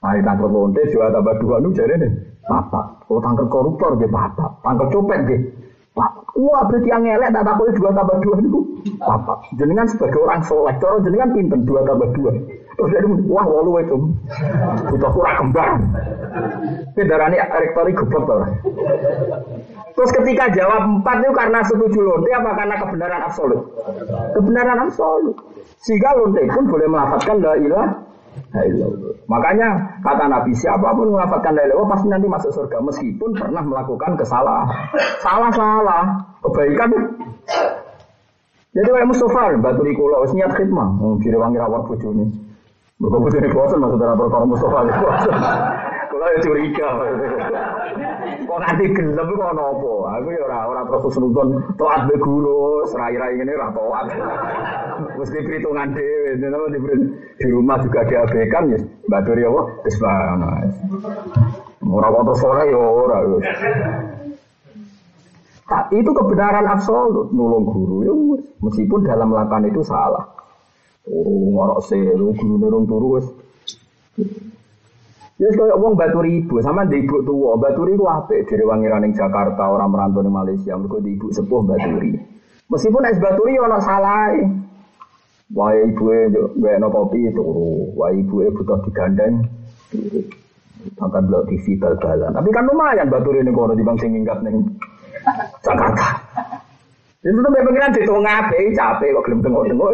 [0.00, 2.10] nanti tangkrut lonte dua tambah dua nu jadi nih,
[2.48, 3.04] apa?
[3.04, 4.46] Kalau tangkrut koruptor dia apa?
[4.64, 5.38] Tangkrut copet dia,
[5.96, 8.60] Wah berarti yang ngelek tak takut dua tambah dua itu
[9.00, 9.40] apa?
[9.56, 12.36] Jenengan sebagai orang soleh, cara jenengan pinter dua tambah dua.
[12.76, 13.96] Terus jadi wah walu itu,
[14.92, 15.80] kita kurang kembar.
[16.92, 18.44] Ini darahnya rektori goblok.
[19.96, 23.72] Terus ketika jawab empat itu karena setuju lonte apa karena kebenaran absolut?
[24.36, 25.36] Kebenaran absolut.
[25.80, 27.86] Sehingga lonte pun boleh melafatkan la ilah
[29.26, 29.68] Makanya
[30.00, 34.68] kata Nabi siapa pun melafatkan la ilaha pasti nanti masuk surga meskipun pernah melakukan kesalahan.
[35.20, 36.04] Salah-salah,
[36.44, 36.90] kebaikan.
[38.76, 42.28] Jadi kayak Mustafa, batu di kulo, niat khidmah, direwangi rawat bojone.
[42.96, 44.78] Bukan bojone bosan maksudnya perkara Mustafa.
[46.06, 46.88] Kalau ya curiga.
[48.46, 50.08] Kok nanti gelem kok nopo?
[50.08, 52.16] Aku ya ora ora terus nonton toat be
[52.88, 53.68] serai-rai ngene ora.
[55.16, 56.78] Mesti perhitungan dhewe, di,
[57.40, 58.78] di rumah juga diabaikan ya.
[59.06, 59.62] Mbak Dori apa?
[59.84, 60.48] Wis ngono.
[61.86, 63.18] Ora kok terus ora ya ora.
[65.90, 68.14] itu kebenaran absolut nulung guru ya
[68.62, 70.24] meskipun dalam melakukan itu salah.
[71.06, 73.26] Turu ngorok se, guru nurung turu wis
[75.36, 79.12] Ya kaya wong batu ribu, sama di ibu tua, batu ribu apik dari wangiran ning
[79.12, 82.16] Jakarta, orang merantau di Malaysia, mereka di ibu sepuh baturi.
[82.72, 84.32] Meskipun es baturi ono salah.
[85.54, 89.46] Wah ibu e no kopi turu, wah ibu e butuh digandeng
[89.94, 90.26] turu.
[91.02, 92.30] Angkat blok TV bal-balan.
[92.30, 94.62] Tapi kan lumayan baturi ini kalau di bangsa minggat ning
[95.62, 96.22] Jakarta.
[97.26, 99.90] Itu tuh pengiran di tengah capek kok gelem tengok-tengok.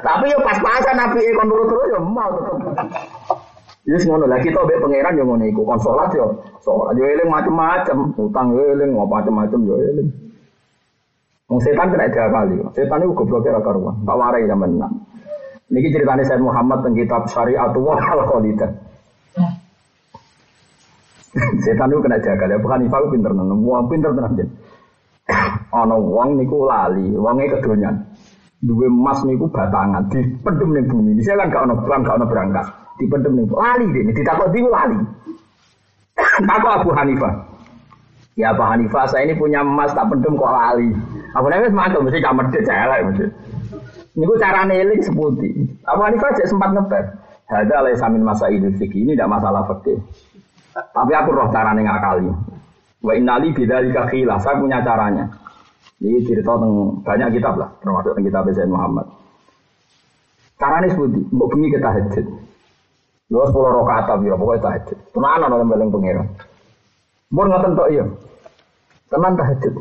[0.00, 2.56] Tapi yo pas-pasan nabi kon turut-turut yo mau tetep.
[3.84, 7.28] Ya ngono lah kita mbek pangeran yo ngono iku kon salat yo salat yo eling
[7.28, 10.08] macam-macam, utang yo eling macam-macam yo eling.
[11.44, 14.00] Wong setan kena kali, Setan itu gobloknya ra karuan.
[14.00, 14.92] Tak warai zaman nak.
[15.68, 18.70] Niki ceritanya Said Muhammad tentang kitab Syariatullah al-Khalidah.
[21.60, 24.48] Setan itu kena jaga ya, bukan Ifal pinter tenan, wong pinter tenan jen.
[25.74, 27.96] Ana wong niku lali, wonge kedonyan.
[28.64, 31.12] Duwe emas niku batangan dipendem ning bumi.
[31.20, 32.66] Dise kan gak ono bank, gak ono berangkat.
[32.96, 34.96] Dipendem ning lali dene, ditakok di lali.
[36.48, 37.34] Takok Abu Hanifah.
[38.38, 40.88] Ya Abu Hanifah, saya ini punya emas tak pendem kok lali.
[41.34, 43.26] Abu Hanifah semangat mesti kamar dia celek mesti.
[44.14, 45.50] Niku cara neling seputi.
[45.82, 47.04] Abu Hanifah aja sempat ngeper.
[47.50, 49.98] Ada oleh samin masa idul fikih ini tidak masalah fikih.
[50.74, 52.30] Tapi aku roh carane ngakali.
[53.02, 54.38] Wa innali bidzalika khilah.
[54.38, 55.26] Saya punya caranya.
[56.02, 59.06] Ini cerita tentang banyak kitab lah, termasuk tentang kitab Sayyid Muhammad.
[60.58, 62.26] Caranya seperti, mbok kita tahajud.
[63.32, 64.98] Lu sepuluh rakaat tapi ya pokoknya tahajud.
[65.16, 66.28] Tenan ana paling pangeran.
[67.32, 68.04] Mun ngoten tok iya.
[69.08, 69.74] Tenan tahajud.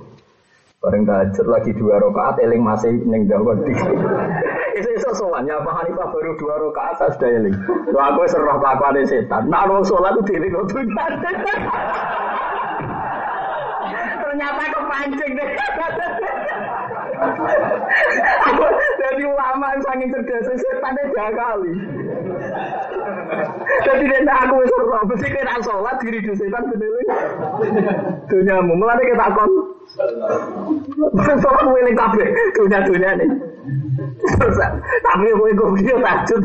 [0.83, 3.55] Bareng tahajud lagi dua rakaat eling masih ning dawa
[4.77, 7.55] Itu iso sowan ya Pak Hanifah baru dua rakaat sudah eling.
[7.87, 8.59] Lho aku wis roh
[9.07, 9.47] setan.
[9.47, 10.51] Nak wong salat ku dhewe
[14.27, 15.49] Ternyata kepancing deh.
[18.51, 18.63] Aku
[18.99, 21.73] jadi ulama yang saking cerdas, setan dua kali.
[23.83, 26.91] Jadi dia aku wis ora mesti kena salat diri di setan bener.
[28.31, 29.51] Dunyamu, mulane kita kon.
[31.19, 33.29] Salat weling kabeh dunya-dunya nih.
[35.03, 36.41] Tapi kowe kok video tajud.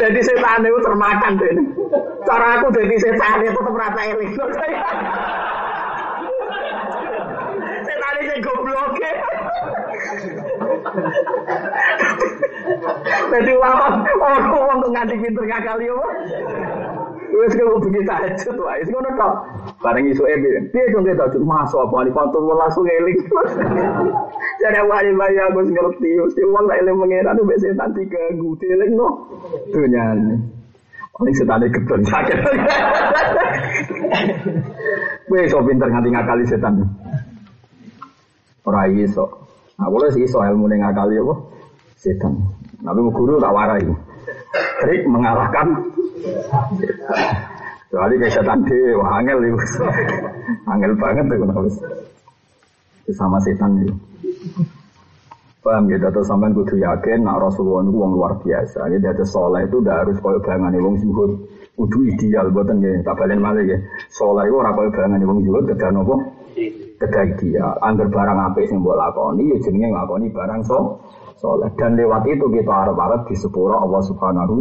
[0.00, 1.54] Jadi setan itu termakan deh.
[2.24, 4.32] Cara aku jadi setan itu tetap rasa eling.
[7.84, 8.96] Setan itu goblok.
[13.30, 16.08] Jadi lama orang orang tuh nganti pinter kali apa?
[17.34, 18.78] Wes kok begini tahajud wae.
[18.78, 19.32] Wis ngono tok.
[19.82, 20.36] Bareng isu e
[20.70, 23.18] piye dong kita tahajud masuk apa ali pantul langsung eling.
[24.62, 29.08] Jadi wali bayi aku ngerti mesti wong lek eling pangeran mbek setan diganggu eling no.
[29.74, 30.34] Dunyane.
[31.34, 32.38] Setan gedon sakit.
[35.26, 36.86] Wes so pinter nganti ngakali setan.
[38.62, 39.26] Ora iso.
[39.74, 41.34] Nah, boleh sih iso ilmu ning ngakali apa?
[41.98, 42.62] Setan.
[42.84, 43.88] Nabi guru tak warai.
[44.84, 45.68] Trik mengalahkan
[47.94, 48.60] Soalnya kayak setan
[48.98, 49.58] wah angel itu.
[50.66, 51.60] Angel banget tuh kenapa
[53.14, 53.94] sama setan itu.
[55.64, 58.84] Paham gitu, atau sampai kudu yakin, nak Rasulullah itu uang luar biasa.
[58.84, 61.40] Jadi ada soleh itu udah harus kau bayangan uang zuhud.
[61.72, 63.80] Kudu ideal, buatan ya, tak balen malah ya.
[64.12, 66.20] Soleh itu orang kau bayangan uang zuhud, kedah nopo.
[67.00, 67.80] Kedah ideal.
[67.80, 71.00] Angger barang apa sih buat lakoni, ya jenenge lakoni barang so.
[71.44, 71.68] Soleh.
[71.76, 74.56] Dan lewat itu kita harap-harap di sepura Allah Subhanahu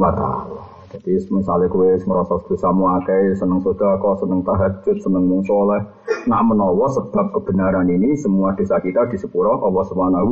[0.00, 0.72] wa Ta'ala.
[0.92, 5.80] Jadi misalnya kue merasa dosa muakai, seneng kau seneng tahajud, seneng mung soleh.
[6.28, 10.30] Nak menawa sebab kebenaran ini semua dosa kita di sepuro Allah Subhanahu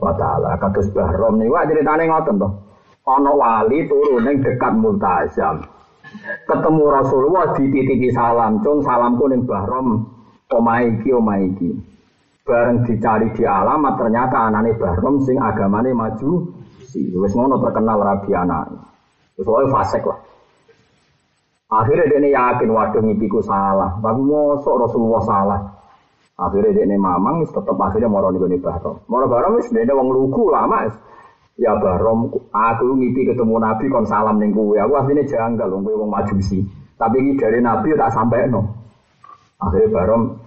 [0.00, 0.56] wa taala.
[0.56, 2.48] Kados Bahrom niku ceritane ngoten to.
[3.04, 5.68] Ana wali turun ning dekat Multazam.
[6.48, 10.08] Ketemu Rasulullah dititipi salam, cung salamku ning Bahrom
[10.48, 11.97] omahe iki omahe iki.
[12.48, 16.48] Bareng dicari di alamat ternyata anane Bahrom sing agamane maju.
[16.96, 18.72] Wis ngono terkenal rabi anak.
[19.36, 20.16] Soalnya fasek lah.
[21.68, 24.00] Akhirnya dia ini yakin waduh ngipiku salah.
[24.00, 25.60] Tapi mosok Rasulullah salah.
[26.40, 28.96] Akhirnya dia ini mamang, tetap akhirnya mau nih bahrom.
[29.04, 30.88] Mau bahrom is dia wong lugu lama.
[31.60, 34.78] Ya bahrom, aku ngipi ketemu Nabi kon salam nih gue.
[34.80, 36.64] Aku aslinya janggal, wong wong majusi.
[36.96, 38.64] Tapi ini dari Nabi tak sampai no.
[39.60, 40.38] Akhirnya bahrom,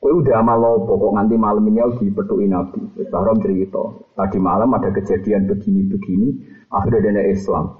[0.00, 2.80] gue udah amal lopo kok nganti malam ini aku dipetuin Nabi.
[3.12, 3.84] Bahrom cerita.
[4.16, 6.28] Tadi malam ada kejadian begini-begini.
[6.72, 7.76] Akhirnya dia Islam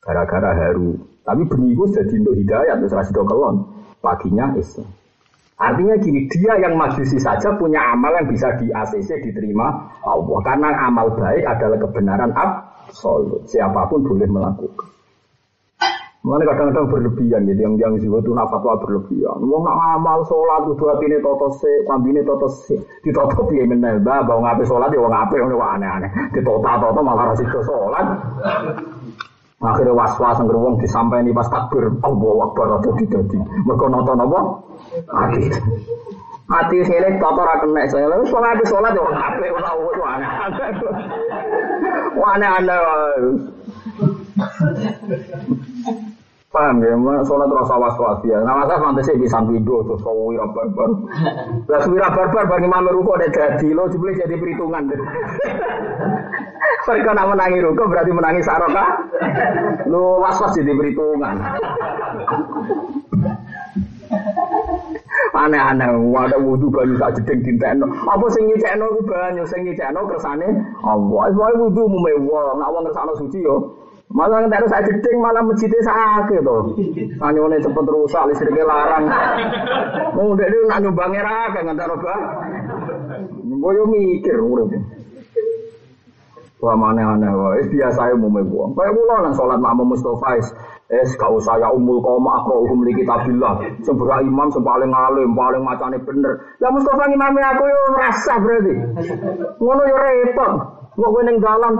[0.00, 0.96] gara-gara haru.
[1.24, 3.64] Tapi benih itu jadi untuk hidayat, terus rasido kelon.
[4.04, 4.88] Paginya Islam.
[5.54, 10.38] Artinya gini, dia yang majusi saja punya amal yang bisa di ACC diterima Allah.
[10.44, 13.48] Karena amal baik adalah kebenaran absolut.
[13.48, 14.93] Siapa pun boleh melakukan.
[16.24, 19.44] Mana kadang-kadang berlebihan gitu, yang yang itu nafas tua berlebihan.
[19.44, 23.68] Mau nggak amal sholat itu hati ini toto se, ini toto se, di toto piye
[23.68, 26.08] menel bah, bau sholat ya ngapain, aneh-aneh.
[26.32, 28.08] Di toto malah rasido sholat.
[29.64, 33.36] Akhirnya was-was yang wong disampaikan pas takbir, Allah Akbar atau didadi.
[33.64, 34.40] Mereka nonton apa?
[35.08, 35.40] Hati.
[36.44, 38.08] Hati sini toto ra kena saya.
[38.08, 40.30] Lalu sholat di sholat ya wong ape ora wong aneh.
[42.16, 42.80] Wah aneh-aneh.
[46.54, 46.94] Paham ya,
[47.26, 48.38] sholat rasa was-was ya.
[48.46, 50.86] Nah, masa fantasi bisa video terus kau wira barbar.
[51.66, 54.86] Lah wira barbar bagi imam ruko ada jadi lo jebule jadi perhitungan.
[56.86, 58.86] Mereka nak menangi ruko berarti menangi saroka.
[59.90, 61.42] Lo was-was jadi perhitungan.
[65.34, 67.90] Aneh-aneh, ada wudhu banyu tak jedeng dintekno.
[68.06, 70.46] Apa sing nyicekno ku banyu, sing nyicekno kersane
[70.86, 71.34] Allah.
[71.34, 73.74] Wis wudhu mu mewah, nak wong kersane suci yo.
[74.14, 76.58] Malah ngentek saya jeding malah masjidnya sakit to.
[77.18, 79.10] Anyone cepet rusak listriknya larang.
[80.14, 82.14] Mau dek nak nyumbangnya raga ngentek roba.
[83.42, 84.70] Boyo mikir urip.
[86.62, 88.72] Wah mana aneh wah, es biasa ya mau buang.
[88.72, 90.40] Kayak mula nang sholat makmum Mustafa
[90.88, 93.60] es, kau saya umul kau makro hukum li kitabillah.
[93.84, 96.54] Seberang imam sepaling alim, paling macane bener.
[96.62, 98.74] Ya Mustafa imamnya aku yo merasa berarti.
[99.60, 100.52] Ngono yo repot.
[100.94, 101.74] Mau gue neng jalan,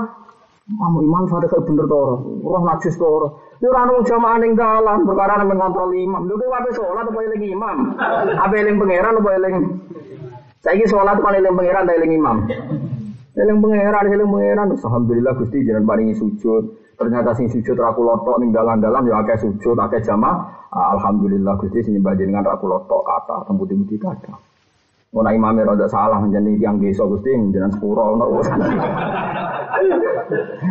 [0.65, 3.53] Kamu imam kayak bener toro, roh najis toro.
[3.61, 6.25] Yo ora ono jamaah ning dalan perkara nang ngontrol imam.
[6.25, 7.77] Lho kowe ape salat apa eling imam?
[8.41, 9.55] Ape eling pangeran apa eling
[10.65, 12.37] Saiki salat apa eling pangeran ta eling imam?
[13.37, 14.69] Eling pangeran, eling pangeran.
[14.73, 16.65] Alhamdulillah Gusti jenengan paringi sujud.
[16.97, 20.65] Ternyata sing sujud raku lotok ning dalan-dalan ya akeh sujud, akeh jamaah.
[20.73, 24.54] Alhamdulillah Gusti sing nyembah jenengan raku lotok kata, tembuti-tembuti kata.
[25.15, 28.59] Mau imamnya rada salah menjadi yang desa gusti menjadi sepuro ono urusan.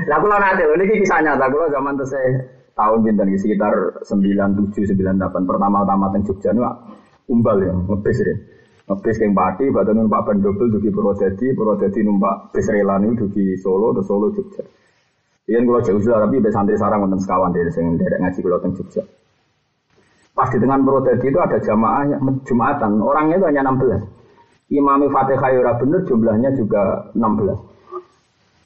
[0.04, 2.44] Lah kula nate lho niki kisah nyata kula zaman tesih
[2.76, 6.68] tahun pinten sekitar 97 98 pertama-tama teng Jogja niku
[7.32, 8.36] umbal ya ngebis ya.
[8.91, 14.28] Ngebis keng Pati badan numpak ban double dugi Purwodadi, numpak bis dugi Solo terus Solo
[14.36, 14.68] Jogja.
[15.48, 18.76] Iya kula jauh tapi be santri sarang wonten sekawan dari sing derek ngaji kula teng
[18.76, 19.08] Jogja.
[20.36, 22.12] Pas di tengah Purwodadi itu ada jamaah
[22.44, 24.22] Jumatan, orangnya itu hanya 16.
[24.72, 27.74] Imam Fatihah ya ora bener jumlahnya juga 16.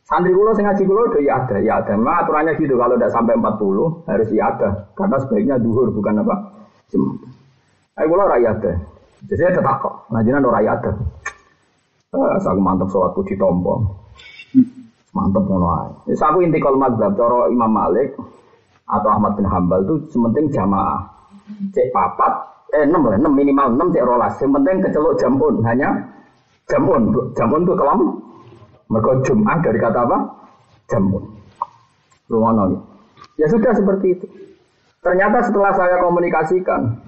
[0.08, 1.92] Santri kulo sing ngaji kulo ya ada, ya ada.
[1.98, 4.70] Memang aturannya gitu kalau tidak sampai 40 harus ya ada.
[4.96, 6.36] Karena sebaiknya duhur bukan apa?
[6.88, 7.28] Jumat.
[8.00, 8.72] Ayo kulo ora ya ada.
[9.28, 10.08] Jadi saya tetap kok.
[10.14, 10.92] Ngajinan ora ya ada.
[12.08, 13.84] Eh, aku mantap sholatku ditompo.
[15.12, 15.92] Mantap ngono ae.
[16.08, 18.16] Wis aku inti kal madzhab cara Imam Malik
[18.88, 21.04] atau Ahmad bin Hambal itu sementing jamaah.
[21.76, 24.34] Cek papat eh 6 lah, 6 minimal 6 cek rolas.
[24.44, 25.90] Yang penting kecelok jamun hanya
[26.68, 27.02] jamun.
[27.38, 28.00] Jamun itu kelam.
[28.88, 30.18] Mereka Jumat dari kata apa?
[30.92, 31.24] Jamun.
[32.28, 32.64] Rumono.
[33.40, 34.26] Ya sudah seperti itu.
[35.00, 37.00] Ternyata setelah saya komunikasikan,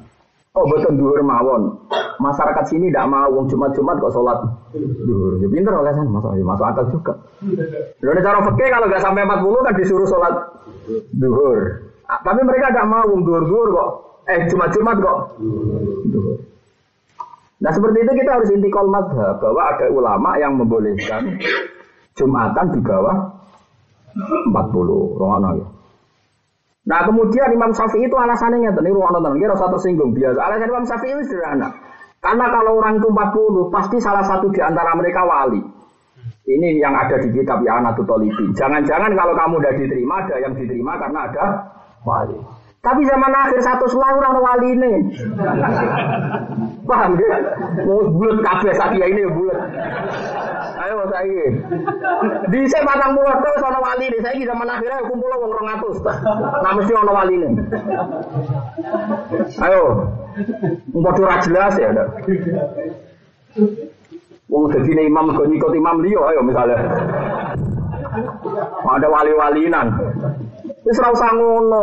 [0.56, 1.76] oh betul duhur mawon.
[2.20, 4.40] Masyarakat sini tidak mau wong Jumat-Jumat kok sholat
[4.76, 5.40] duhur.
[5.44, 7.14] Ya pinter oleh sana, masuk, ya, masuk akal juga.
[8.00, 10.36] Lalu cara fakir kalau nggak sampai 40 kan disuruh sholat
[11.16, 11.60] duhur.
[12.08, 13.90] Tapi mereka tidak mau wong duhur-duhur kok
[14.30, 15.20] Eh Jumat-Jumat kok.
[17.60, 21.36] Nah seperti itu kita harus intikal madhab bahwa ada ulama yang membolehkan
[22.16, 23.18] Jumatan di bawah
[24.16, 25.68] 40 rohana ya.
[26.90, 30.40] Nah kemudian Imam Syafi'i itu alasannya nih ruang nonton, kira usah tersinggung biasa.
[30.40, 31.70] Alasan Imam Syafi'i itu sederhana.
[32.20, 35.62] Karena kalau orang itu 40 pasti salah satu di antara mereka wali.
[36.50, 38.58] Ini yang ada di kitab ya Tolibi.
[38.58, 41.46] Jangan-jangan kalau kamu udah diterima ada yang diterima karena ada
[42.04, 42.40] wali.
[42.80, 44.94] Tapi zaman akhir satu selang orang wali ini.
[46.88, 47.30] Paham ya?
[47.84, 49.60] Mau bulat kabeh sakia ini bulat.
[50.80, 51.44] Ayo saya
[52.48, 54.24] Di saya batang pulau tuh sama wali ini.
[54.24, 55.98] Saya zaman akhirnya kumpul wong rong atus.
[56.64, 57.50] Nah mesti ono wali ini.
[59.60, 59.84] Ayo.
[60.96, 61.92] Mau curah jelas ya.
[61.92, 62.06] Ada.
[64.48, 66.80] Wong jadi imam kau nyikot imam liyo ayo misalnya.
[68.88, 69.88] Ada wali-walinan.
[70.86, 71.80] Wis ora usah ngono.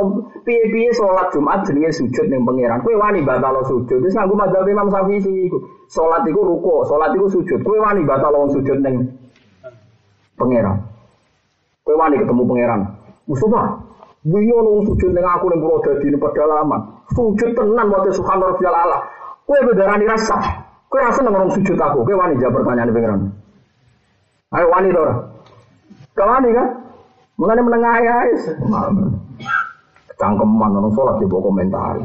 [0.47, 0.91] Piye-piye
[1.33, 2.81] Jumat jenenge sujud ning pangeran.
[2.81, 4.01] Kowe wani batal sujud.
[4.01, 5.59] Wis nganggo madzhab Imam Syafi'i iku.
[5.89, 7.61] Salat iku ruku, salat iku sujud.
[7.61, 9.11] Kowe wani batal wong sujud ning
[10.39, 10.81] pangeran.
[11.85, 12.81] Kowe wani ketemu pangeran.
[13.27, 13.61] Mustafa,
[14.25, 16.81] wingi ono sujud ning aku ning Purwodadi ning pedalaman.
[17.13, 18.99] Sujud tenan wa subhanallah rabbil ala.
[19.45, 20.39] Kowe bedarani rasa.
[20.89, 22.01] Kowe rasa nang orang sujud aku.
[22.07, 23.21] Kowe wani jawab pertanyaan pangeran.
[24.55, 25.15] Ayo wani to ora?
[26.17, 26.86] Kau wani kan?
[27.37, 28.17] Mengenai menengah ya,
[30.17, 32.01] cangkeman orang sholat di bawah komentar.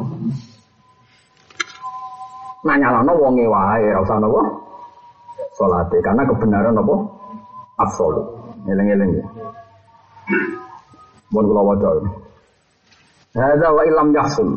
[2.68, 4.44] Nanya lah, no wonge wae, rasa nopo
[5.56, 7.08] sholat karena kebenaran nopo
[7.80, 8.28] absolut.
[8.68, 9.26] Eleng-eleng ya.
[11.32, 11.90] Mohon kula waca.
[13.34, 14.50] Hadza wa ilam yahsul.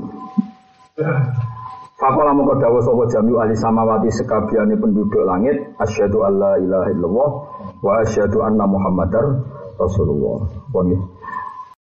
[1.94, 7.30] Fakola mongko dawuh sapa jami'u ahli samawati sekabiane penduduk langit asyhadu alla ilaha illallah
[7.80, 9.24] wa asyhadu anna muhammadar
[9.78, 10.63] Rasulullah.
[10.74, 11.13] Pun